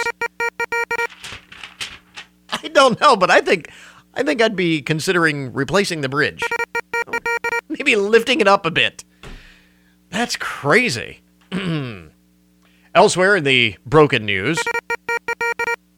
[2.50, 3.70] I don't know, but I think
[4.14, 6.42] I think I'd be considering replacing the bridge.
[7.68, 9.04] Maybe lifting it up a bit.
[10.10, 11.20] That's crazy.
[12.95, 14.59] Elsewhere in the broken news.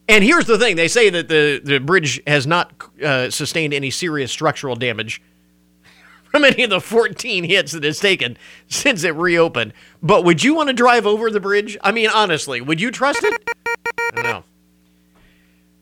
[0.07, 2.73] And here's the thing they say that the, the bridge has not
[3.03, 5.21] uh, sustained any serious structural damage
[6.31, 8.37] from any of the 14 hits that it's taken
[8.67, 9.73] since it reopened.
[10.03, 11.77] But would you want to drive over the bridge?
[11.81, 13.49] I mean, honestly, would you trust it?
[13.65, 14.43] I don't know.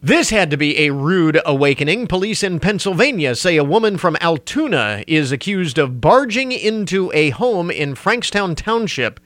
[0.01, 2.07] This had to be a rude awakening.
[2.07, 7.72] Police in Pennsylvania say a woman from Altoona is accused of barging into a home
[7.72, 9.20] in Frankstown Township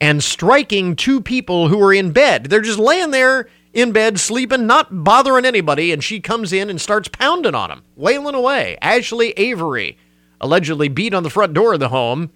[0.00, 2.44] and striking two people who were in bed.
[2.44, 6.80] They're just laying there in bed, sleeping, not bothering anybody, and she comes in and
[6.80, 8.78] starts pounding on them, wailing away.
[8.80, 9.98] Ashley Avery
[10.40, 12.30] allegedly beat on the front door of the home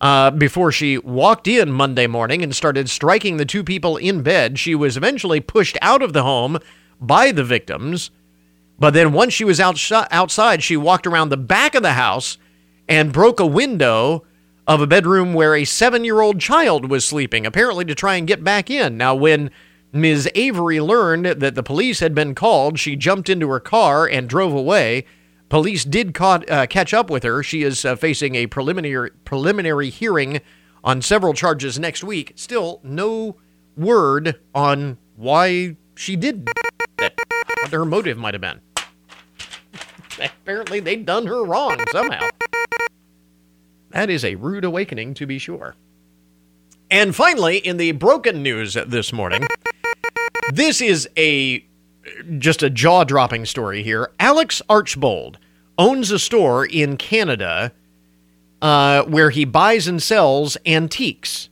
[0.00, 4.58] uh, before she walked in Monday morning and started striking the two people in bed.
[4.58, 6.58] She was eventually pushed out of the home
[7.00, 8.10] by the victims.
[8.78, 12.38] But then once she was outside, she walked around the back of the house
[12.88, 14.24] and broke a window
[14.68, 18.28] of a bedroom where a seven year old child was sleeping, apparently to try and
[18.28, 18.98] get back in.
[18.98, 19.50] Now, when
[19.92, 20.30] Ms.
[20.34, 24.52] Avery learned that the police had been called, she jumped into her car and drove
[24.52, 25.06] away.
[25.48, 27.42] Police did caught, uh, catch up with her.
[27.42, 30.42] She is uh, facing a preliminary preliminary hearing
[30.84, 32.34] on several charges next week.
[32.36, 33.36] Still, no
[33.74, 36.46] word on why she did
[36.98, 37.18] that.
[37.62, 38.60] What her motive might have been.
[40.42, 42.28] Apparently, they'd done her wrong somehow.
[43.90, 45.74] That is a rude awakening, to be sure.
[46.90, 49.46] And finally, in the broken news this morning,
[50.52, 51.64] this is a
[52.38, 54.10] just a jaw-dropping story here.
[54.18, 55.38] Alex Archbold
[55.76, 57.72] owns a store in Canada
[58.62, 61.50] uh, where he buys and sells antiques.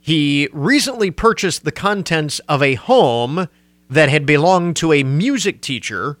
[0.00, 3.48] He recently purchased the contents of a home
[3.88, 6.18] that had belonged to a music teacher.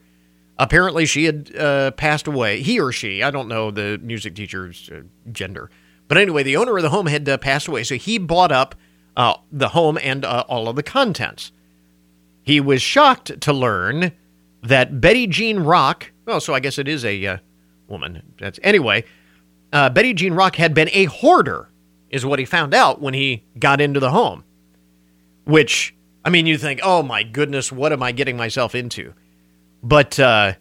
[0.58, 2.62] Apparently, she had uh, passed away.
[2.62, 5.00] He or she, I don't know the music teacher's uh,
[5.32, 5.70] gender.
[6.08, 8.74] But anyway, the owner of the home had uh, passed away, so he bought up
[9.16, 11.52] uh, the home and uh, all of the contents.
[12.42, 14.12] He was shocked to learn
[14.62, 17.36] that Betty Jean Rock, well, so I guess it is a uh,
[17.88, 18.22] woman.
[18.38, 19.04] That's anyway.
[19.70, 21.70] Betty Jean Rock had been a hoarder
[22.10, 24.44] is what he found out when he got into the home.
[25.44, 25.94] Which,
[26.24, 29.14] I mean, you think, oh my goodness, what am I getting myself into?
[29.82, 30.54] But uh,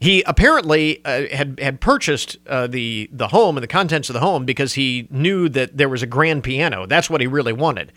[0.00, 4.20] he apparently uh, had had purchased uh, the the home and the contents of the
[4.20, 6.86] home because he knew that there was a grand piano.
[6.86, 7.92] That's what he really wanted.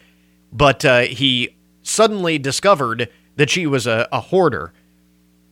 [0.51, 4.73] But uh, he suddenly discovered that she was a, a hoarder.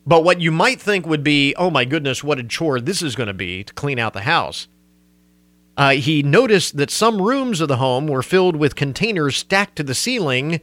[0.06, 3.16] But what you might think would be, oh my goodness, what a chore this is
[3.16, 4.68] going to be to clean out the house
[5.78, 9.84] uh, he noticed that some rooms of the home were filled with containers stacked to
[9.84, 10.60] the ceiling,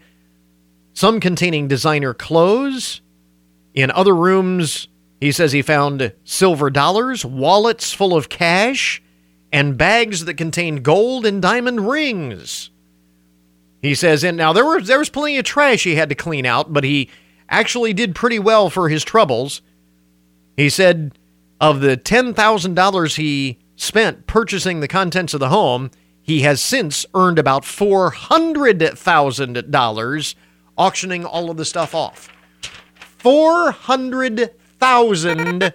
[0.93, 3.01] some containing designer clothes.
[3.75, 4.89] In other rooms,
[5.21, 9.03] he says he found silver dollars, wallets full of cash,
[9.53, 12.71] and bags that contained gold and diamond rings.
[13.83, 16.47] He says, and now there was there was plenty of trash he had to clean
[16.47, 17.11] out, but he
[17.49, 19.61] actually did pretty well for his troubles.
[20.57, 21.19] He said
[21.61, 25.91] of the ten thousand dollars he spent purchasing the contents of the home,
[26.23, 30.35] he has since earned about $400,000
[30.77, 32.29] auctioning all of the stuff off.
[33.25, 35.73] $400,000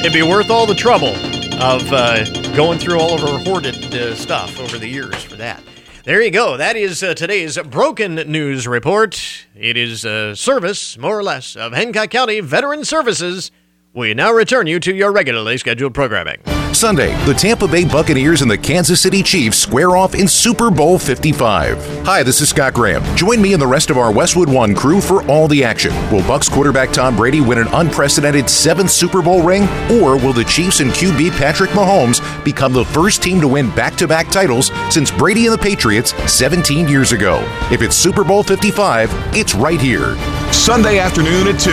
[0.00, 1.16] It'd be worth all the trouble
[1.60, 5.60] of uh, going through all of our hoarded uh, stuff over the years for that.
[6.04, 6.56] There you go.
[6.56, 9.46] That is uh, today's broken news report.
[9.56, 13.50] It is a service, more or less, of Hancock County Veteran Services.
[13.92, 16.38] We now return you to your regularly scheduled programming.
[16.74, 20.98] Sunday, the Tampa Bay Buccaneers and the Kansas City Chiefs square off in Super Bowl
[20.98, 22.04] 55.
[22.04, 23.02] Hi, this is Scott Graham.
[23.16, 25.92] Join me and the rest of our Westwood One crew for all the action.
[26.10, 30.44] Will Bucks quarterback Tom Brady win an unprecedented seventh Super Bowl ring, or will the
[30.44, 35.46] Chiefs and QB Patrick Mahomes become the first team to win back-to-back titles since Brady
[35.46, 37.40] and the Patriots 17 years ago?
[37.70, 40.16] If it's Super Bowl 55, it's right here.
[40.52, 41.70] Sunday afternoon at 2,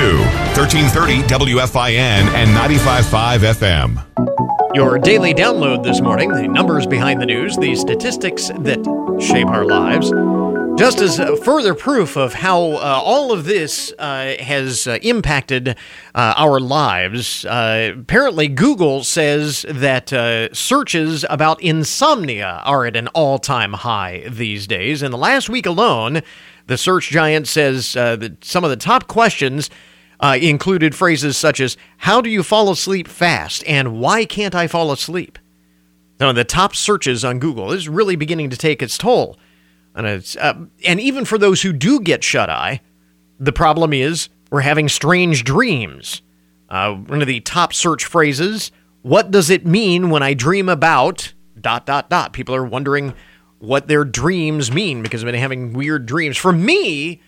[0.58, 4.41] 1330 WFIN and 95.5 FM.
[4.74, 8.80] Your daily download this morning, the numbers behind the news, the statistics that
[9.20, 10.12] shape our lives.
[10.80, 15.70] Just as further proof of how uh, all of this uh, has uh, impacted
[16.16, 23.10] uh, our lives, uh, apparently Google says that uh, searches about insomnia are at an
[23.10, 25.04] all time high these days.
[25.04, 26.22] In the last week alone,
[26.68, 29.70] the search giant says that some of the top questions
[30.22, 33.64] uh, included phrases such as, How do you fall asleep fast?
[33.68, 35.40] and Why can't I fall asleep?
[36.20, 39.40] Now, the top searches on Google is really beginning to take its toll.
[39.96, 40.54] And, it's, uh,
[40.86, 42.82] and even for those who do get shut eye,
[43.40, 46.22] the problem is we're having strange dreams.
[46.70, 51.34] Uh, one of the top search phrases, What does it mean when I dream about
[51.60, 52.34] dot, dot, dot?
[52.34, 53.14] People are wondering
[53.58, 56.38] what their dreams mean because I've been having weird dreams.
[56.38, 57.22] For me,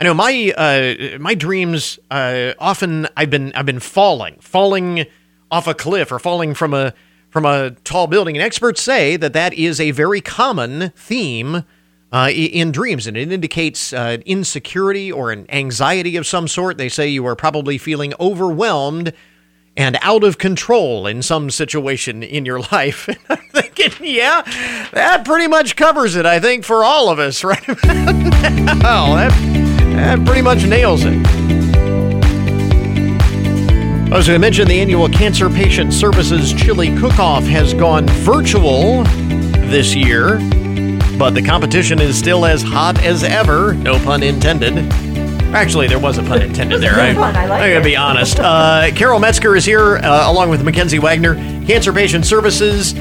[0.00, 5.04] I know my uh, my dreams uh, often I've been I've been falling, falling
[5.50, 6.94] off a cliff or falling from a
[7.28, 8.34] from a tall building.
[8.34, 11.64] And experts say that that is a very common theme
[12.12, 16.78] uh, in dreams, and it indicates uh, insecurity or an anxiety of some sort.
[16.78, 19.12] They say you are probably feeling overwhelmed
[19.76, 23.06] and out of control in some situation in your life.
[23.28, 24.42] I'm thinking, yeah,
[24.92, 26.24] that pretty much covers it.
[26.24, 27.62] I think for all of us, right?
[30.00, 31.14] that that pretty much nails it.
[34.12, 39.04] As I mentioned, the annual Cancer Patient Services Chili Cook-Off has gone virtual
[39.70, 40.38] this year,
[41.16, 43.74] but the competition is still as hot as ever.
[43.74, 44.78] No pun intended.
[45.54, 46.94] Actually, there was a pun intended there.
[46.94, 47.36] I, fun.
[47.36, 48.40] I like I'm gonna be honest.
[48.40, 51.34] Uh, Carol Metzger is here, uh, along with Mackenzie Wagner,
[51.66, 52.94] Cancer Patient Services.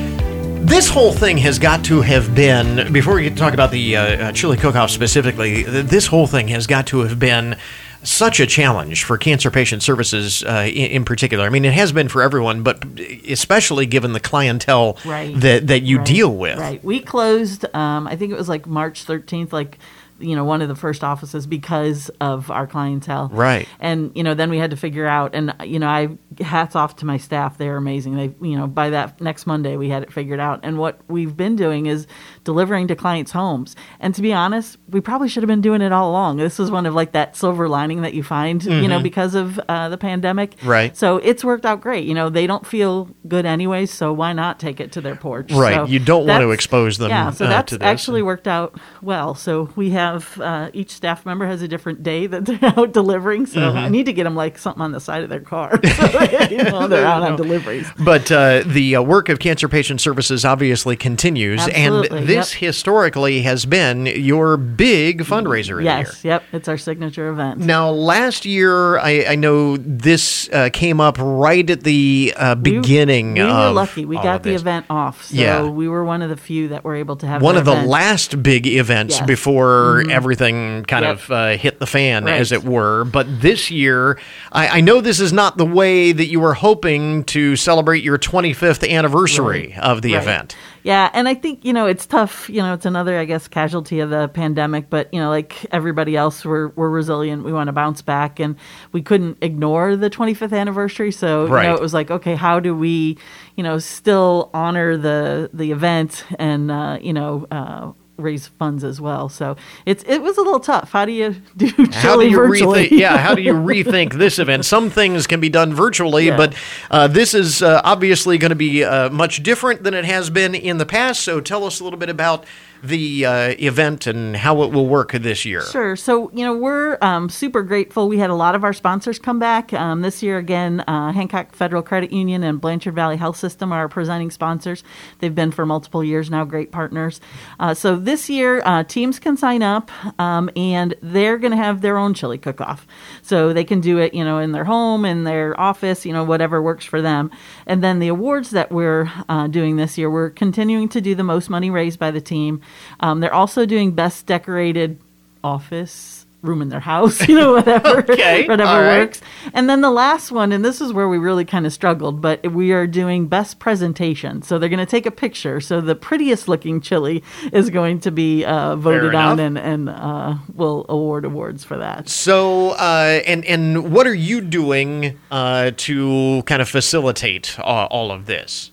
[0.62, 4.32] This whole thing has got to have been, before we talk about the uh, uh,
[4.32, 7.57] chili cook-off specifically, this whole thing has got to have been
[8.03, 11.43] such a challenge for cancer patient services uh, in, in particular.
[11.45, 12.84] I mean, it has been for everyone, but
[13.28, 15.38] especially given the clientele Right.
[15.39, 16.05] that, that you Right.
[16.07, 16.60] deal with.
[16.60, 16.84] Right.
[16.84, 19.80] We closed, um, I think it was like March 13th, like,
[20.20, 23.30] you know, one of the first offices because of our clientele.
[23.32, 23.67] Right.
[23.80, 26.09] And, you know, then we had to figure out, and, you know, I,
[26.41, 27.57] hats off to my staff.
[27.57, 28.15] They're amazing.
[28.15, 30.59] They, you know, by that next Monday, we had it figured out.
[30.63, 32.07] And what we've been doing is
[32.43, 33.76] delivering to clients' homes.
[33.99, 36.38] And to be honest, we probably should have been doing it all along.
[36.38, 39.03] This is one of like that silver lining that you find, you know, Mhm.
[39.03, 40.55] because of uh, the pandemic.
[40.63, 40.95] Right.
[40.97, 42.05] So it's worked out great.
[42.05, 45.51] You know, they don't feel good anyway, so why not take it to their porch?
[45.51, 45.76] Right.
[45.76, 49.36] So You don't want to expose them, Yeah, so uh, that's actually worked out well.
[49.36, 50.09] So we have
[50.39, 53.45] uh, each staff member has a different day that they're out delivering.
[53.45, 53.76] So Mhm.
[53.76, 55.80] I need to get them like something on the side of their car.
[55.95, 57.88] so you know, they're out on deliveries.
[57.99, 62.60] But uh, the uh, work of Cancer Patient Services obviously continues, Absolutely, and this yep.
[62.60, 65.91] historically has been your big fundraiser of the year.
[65.99, 67.60] Yes, yep, it's our signature event.
[67.60, 73.34] Now, last year, I, I know this uh, came up right at the uh, beginning
[73.34, 73.76] We were of.
[73.76, 74.05] lucky.
[74.05, 74.62] We got the this.
[74.62, 75.26] event off.
[75.26, 75.64] So Yeah.
[75.68, 78.41] we were one of the few that were able to have One of the last
[78.43, 79.28] big events Yes.
[79.28, 80.12] before Mhm.
[80.12, 81.14] everything kind Yep.
[81.16, 82.39] of uh, hit the fan, Right.
[82.39, 83.04] as it were.
[83.06, 84.18] But this year,
[84.52, 88.18] I, I know this is not the way that you were hoping to celebrate your
[88.18, 90.22] 25th anniversary of the Right.
[90.24, 90.56] event.
[90.84, 92.50] Yeah, and I think you know it's tough.
[92.50, 94.89] You know, it's another I guess casualty of the pandemic.
[94.89, 97.43] But you know, like everybody else, we're we're resilient.
[97.43, 98.56] We want to bounce back, and
[98.93, 101.12] we couldn't ignore the 25th anniversary.
[101.12, 103.18] So you know, it was like, okay, how do we,
[103.58, 107.45] you know, still honor the the event and uh, you know.
[107.52, 107.91] Uh,
[108.22, 109.55] raise funds as well so
[109.86, 112.97] it's it was a little tough how do you do How do you virtually rethink?
[112.99, 114.65] Yeah, how do you rethink this event?
[114.65, 116.38] Some things can be done virtually, Yeah.
[116.38, 116.55] but
[116.91, 120.55] uh, this is uh, obviously going to be uh, much different than it has been
[120.55, 121.22] in the past.
[121.22, 122.45] So, tell us a little bit about
[122.84, 125.62] the uh, event and how it will work this year.
[125.62, 125.96] Sure.
[125.96, 128.08] So, you know, we're um, super grateful.
[128.08, 129.74] We had a lot of our sponsors come back.
[129.74, 133.80] Um, this year, again, uh, Hancock Federal Credit Union and Blanchard Valley Health System are
[133.80, 134.84] our presenting sponsors.
[135.20, 137.22] They've been for multiple years now, great partners.
[137.60, 141.82] Uh, so, this year, uh, teams can sign up, um, and they're going to have
[141.82, 142.86] their own chili cook-off.
[143.22, 146.24] So they can do it, you know, in their home, in their office, you know,
[146.24, 147.32] whatever works for them.
[147.66, 151.24] And then the awards that we're uh, doing this year, we're continuing to do the
[151.24, 152.62] most money raised by the team.
[152.99, 154.99] Um, they're also doing best decorated
[155.43, 158.99] office room in their house, you know, whatever, Okay, whatever right.
[158.99, 159.20] works.
[159.53, 162.53] And then the last one, and this is where we really kind of struggled, but
[162.53, 164.41] we are doing best presentation.
[164.41, 165.59] So they're going to take a picture.
[165.59, 170.36] So the prettiest looking chili is going to be uh, voted on, and and uh,
[170.55, 172.07] we'll award awards for that.
[172.07, 178.11] So, uh, and and what are you doing uh, to kind of facilitate uh, all
[178.13, 178.72] of this?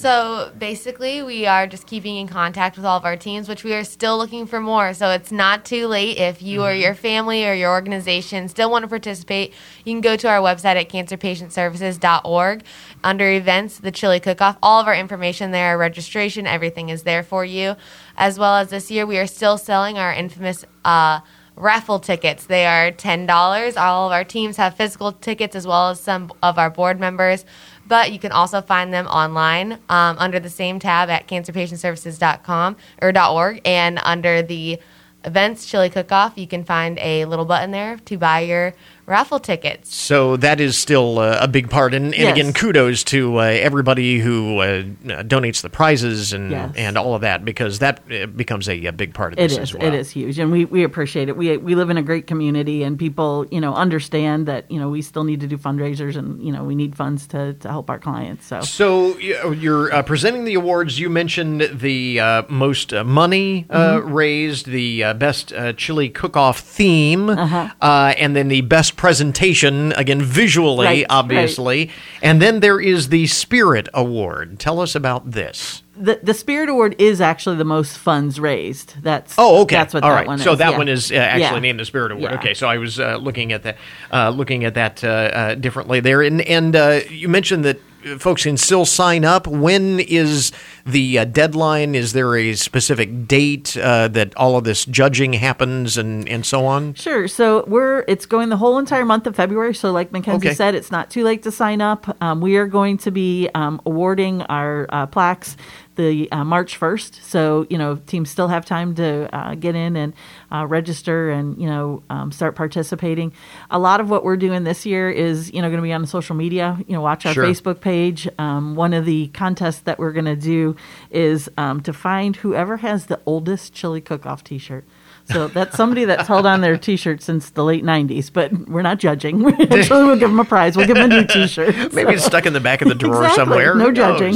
[0.00, 3.74] So basically, we are just keeping in contact with all of our teams, which we
[3.74, 4.94] are still looking for more.
[4.94, 8.82] So it's not too late if you or your family or your organization still want
[8.84, 9.52] to participate.
[9.84, 12.62] You can go to our website at cancerpatientservices.org
[13.04, 14.56] under events, the chili cook off.
[14.62, 17.76] All of our information there, our registration, everything is there for you.
[18.16, 20.64] As well as this year, we are still selling our infamous.
[20.82, 21.20] Uh,
[21.60, 22.46] raffle tickets.
[22.46, 23.76] They are $10.
[23.76, 27.44] All of our teams have physical tickets as well as some of our board members,
[27.90, 33.12] but you can also find them online um, under the same tab at cancerpatientservices.com or
[33.28, 33.60] .org.
[33.64, 34.78] And under the
[35.24, 38.74] events chili cook-off, you can find a little button there to buy your
[39.10, 39.94] raffle tickets.
[39.94, 42.32] So that is still uh, a big part, and, and Yes.
[42.38, 44.82] again, kudos to uh, everybody who uh,
[45.24, 46.72] donates the prizes and Yes.
[46.76, 49.52] and all of that because that uh, becomes a, a big part of It this
[49.52, 49.58] is.
[49.58, 49.82] as well.
[49.88, 51.36] It is huge, and we, we appreciate it.
[51.36, 54.88] We we live in a great community, and people you know understand that you know
[54.88, 57.90] we still need to do fundraisers, and you know we need funds to, to help
[57.90, 58.46] our clients.
[58.46, 60.98] So So you're uh, presenting the awards.
[61.00, 64.12] You mentioned the uh, most uh, money uh, Mhm.
[64.14, 67.68] raised, the uh, best uh, chili cook-off theme, Uh-huh.
[67.80, 69.92] uh, and then the best presentation.
[69.92, 71.90] Again, visually, Right, obviously,
[72.22, 74.58] and then there is the Spirit Award.
[74.60, 75.82] Tell us about this.
[75.96, 79.02] the the Spirit Award is actually the most funds raised.
[79.02, 79.76] That's Oh, okay.
[79.76, 80.26] That's what All that right.
[80.26, 80.44] one is.
[80.44, 80.78] So that yeah.
[80.78, 81.58] one is uh, actually Yeah.
[81.60, 82.32] named the Spirit Award.
[82.32, 82.38] Yeah.
[82.38, 82.52] Okay.
[82.54, 83.76] So I was uh, looking at that,
[84.12, 86.20] uh, looking at that uh, uh, differently there.
[86.20, 87.80] And and uh, you mentioned that
[88.18, 89.46] folks can still sign up.
[89.46, 90.52] When is
[90.86, 91.94] the uh, deadline?
[91.94, 96.66] Is there a specific date uh, that all of this judging happens and and so
[96.66, 96.94] on?
[96.94, 97.28] Sure.
[97.28, 99.74] So we're it's going the whole entire month of February.
[99.74, 100.54] So like Mackenzie Okay.
[100.54, 102.16] said, it's not too late to sign up.
[102.22, 105.56] Um, we are going to be um, awarding our uh, plaques
[106.00, 107.22] the uh, March first.
[107.24, 110.12] So you know teams still have time to uh, get in and
[110.50, 113.32] uh, register and you know um, start participating.
[113.70, 116.06] A lot of what we're doing this year is you know going to be on
[116.06, 116.78] social media.
[116.86, 117.44] You know, watch our Sure.
[117.44, 118.28] Facebook page.
[118.38, 120.76] Um, one of the contests that we're going to do
[121.10, 124.84] is um, to find whoever has the oldest chili cook-off T-shirt.
[125.26, 128.98] So that's somebody that's held on their T-shirt since the late '90s, but we're not
[128.98, 129.46] judging.
[129.60, 130.76] Actually, we'll give them a prize.
[130.76, 131.74] We'll give them a new T-shirt.
[131.92, 133.36] Maybe So- it's stuck in the back of the drawer Exactly.
[133.44, 133.74] somewhere.
[133.74, 134.34] No judging.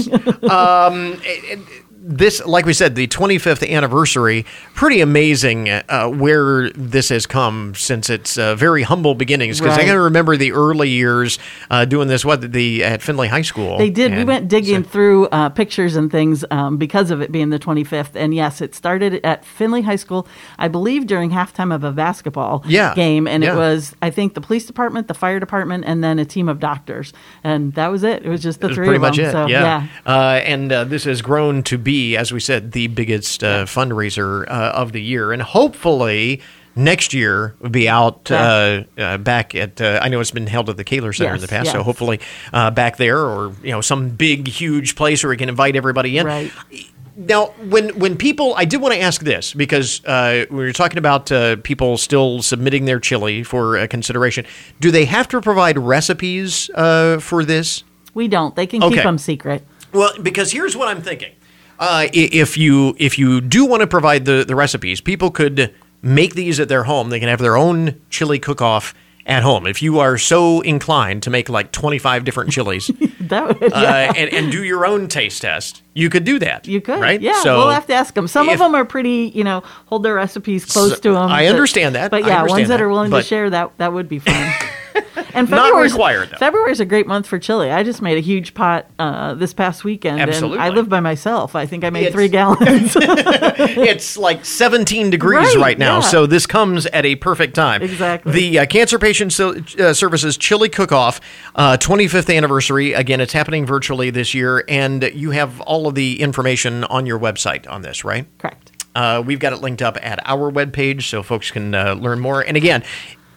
[0.51, 4.45] um, it- it- this, like we said, the 25th anniversary.
[4.75, 9.59] Pretty amazing uh, where this has come since its uh, very humble beginnings.
[9.59, 9.87] Because I Right.
[9.87, 11.39] got to remember the early years
[11.71, 12.23] uh, doing this.
[12.25, 13.79] What the at Findlay High School?
[13.79, 14.15] They did.
[14.15, 18.11] we went digging through uh, pictures and things um, because of it being the 25th.
[18.15, 20.27] And yes, it started at Findlay High School,
[20.59, 22.95] I believe, during halftime of a basketball Yeah.
[22.95, 23.27] game.
[23.27, 23.55] And Yeah.
[23.55, 26.61] it was, I think, the police department, the fire department, and then a team of
[26.61, 27.15] doctors.
[27.43, 28.25] And that was it.
[28.27, 29.27] It was just the It three pretty of much them.
[29.27, 29.33] it.
[29.33, 29.87] So, yeah.
[30.05, 34.47] Uh, and uh, this has grown to be, as we said, the biggest uh, fundraiser
[34.49, 35.33] uh, of the year.
[35.33, 36.41] And hopefully
[36.77, 40.69] next year will be out uh, uh, back at, uh, I know it's been held
[40.71, 42.19] at the Koehler Center in the past, so hopefully
[42.53, 46.19] uh, back there or, you know, some big, huge place where we can invite everybody
[46.19, 46.27] in.
[46.27, 46.53] Right.
[47.17, 50.99] Now, when when people, I did want to ask this because uh, we were talking
[50.99, 54.45] about uh, people still submitting their chili for uh, consideration.
[54.81, 57.85] Do they have to provide recipes uh, for this?
[58.15, 58.57] We don't.
[58.57, 58.97] They can Okay.
[58.97, 59.63] keep them secret.
[59.93, 61.35] Well, because here's what I'm thinking:
[61.79, 66.35] uh, if you if you do want to provide the the recipes, people could make
[66.35, 67.09] these at their home.
[67.11, 68.95] They can have their own chili cook-off
[69.27, 69.67] at home.
[69.67, 72.89] If you are so inclined to make like 25 different chilies
[73.21, 76.69] That would, uh, and, and do your own taste test, you could do that.
[76.69, 77.01] You Good.
[77.01, 77.19] right?
[77.19, 78.29] Yeah, So we'll have to ask them.
[78.29, 81.31] Some if- of them are pretty, you know, hold their recipes close So- to them.
[81.31, 82.11] I understand that.
[82.11, 84.53] But yeah, ones that, that, are willing but- to share that that would be fun.
[85.35, 86.37] and Not February's- required, though.
[86.39, 87.71] February's a great month for chili.
[87.71, 90.59] I just made a huge pot uh, this past weekend, Absolutely.
[90.59, 91.55] and I live by myself.
[91.57, 92.97] I think I made It's- three gallons.
[92.99, 96.01] it's like 17 degrees right, Right, now, yeah.
[96.03, 97.83] so this comes at a perfect time.
[97.83, 98.33] Exactly.
[98.33, 101.21] The uh, Cancer Patient Sil- uh, Services Chili Cook-Off,
[101.55, 102.93] uh, 25th anniversary.
[102.93, 107.19] Again, it's happening virtually this year, and you have all of the information on your
[107.19, 108.27] website on this, right?
[108.39, 108.71] Correct.
[108.95, 112.43] Uh, we've got it linked up at our webpage so folks can uh, learn more.
[112.43, 112.85] And again,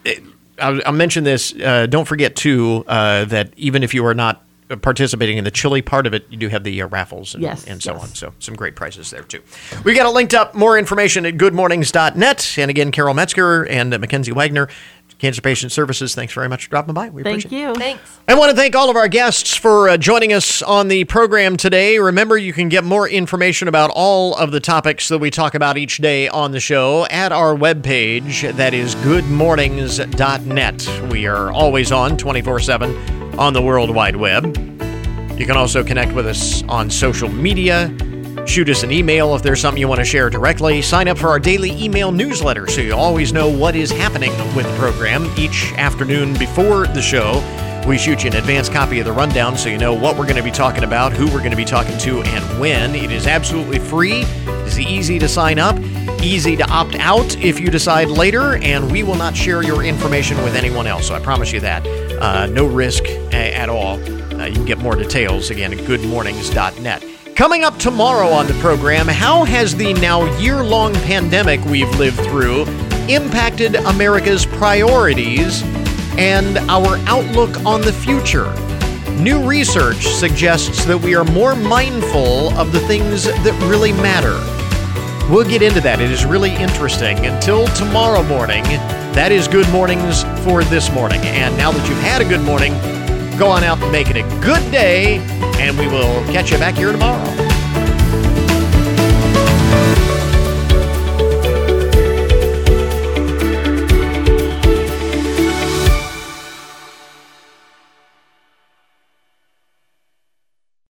[0.06, 0.22] it-
[0.60, 1.54] I'll, I'll mention this.
[1.54, 4.44] Uh, don't forget, too, uh, that even if you are not
[4.82, 7.64] participating in the chili part of it, you do have the uh, raffles and, Yes,
[7.66, 8.02] and so yes.
[8.04, 8.08] on.
[8.10, 9.42] So some great prizes there too.
[9.86, 10.56] We got it linked up.
[10.56, 12.56] More information at goodmornings.net.
[12.58, 14.68] And again, Carol Metzger and uh, Mackenzie Wagner,
[15.20, 16.14] Cancer Patient Services.
[16.14, 17.10] Thanks very much for dropping by.
[17.10, 17.76] We Thank appreciate it.
[17.76, 17.82] Thank you.
[18.04, 18.20] Thanks.
[18.28, 21.58] I want to thank all of our guests for uh, joining us on the program
[21.58, 21.98] today.
[21.98, 25.78] Remember, you can get more information about all of the topics that we talk about
[25.78, 28.54] each day on the show at our webpage.
[28.54, 31.12] That is goodmornings.net.
[31.12, 34.46] We are always on 24 7 on the World Wide Web.
[35.40, 37.88] You can also connect with us on social media.
[38.48, 40.82] Shoot us an email if there's something you want to share directly.
[40.82, 44.66] Sign up for our daily email newsletter so you always know what is happening with
[44.66, 47.44] the program each afternoon before the show.
[47.88, 50.38] We shoot you an advance copy of the rundown so you know what we're going
[50.38, 52.96] to be talking about, who we're going to be talking to, and when.
[52.96, 54.24] It is absolutely free.
[54.66, 55.78] It's easy to sign up,
[56.24, 60.38] easy to opt out if you decide later, and we will not share your information
[60.44, 61.08] with anyone else.
[61.08, 61.86] So I promise you that.
[62.20, 64.00] Uh, no risk a- at all.
[64.40, 67.04] Uh, you can get more details again at goodmornings.net.
[67.38, 72.18] Coming up tomorrow on the program, how has the now year long pandemic we've lived
[72.22, 72.64] through
[73.08, 75.62] impacted America's priorities
[76.18, 78.52] and our outlook on the future?
[79.22, 84.34] New research suggests that we are more mindful of the things that really matter.
[85.32, 86.02] We'll get into that.
[86.02, 87.24] It is really interesting.
[87.24, 88.64] Until tomorrow morning,
[89.14, 91.22] that is good mornings for this morning.
[91.22, 92.74] And now that you've had a good morning,
[93.38, 95.18] go on out and make it a good day,
[95.60, 97.47] and we will catch you back here tomorrow.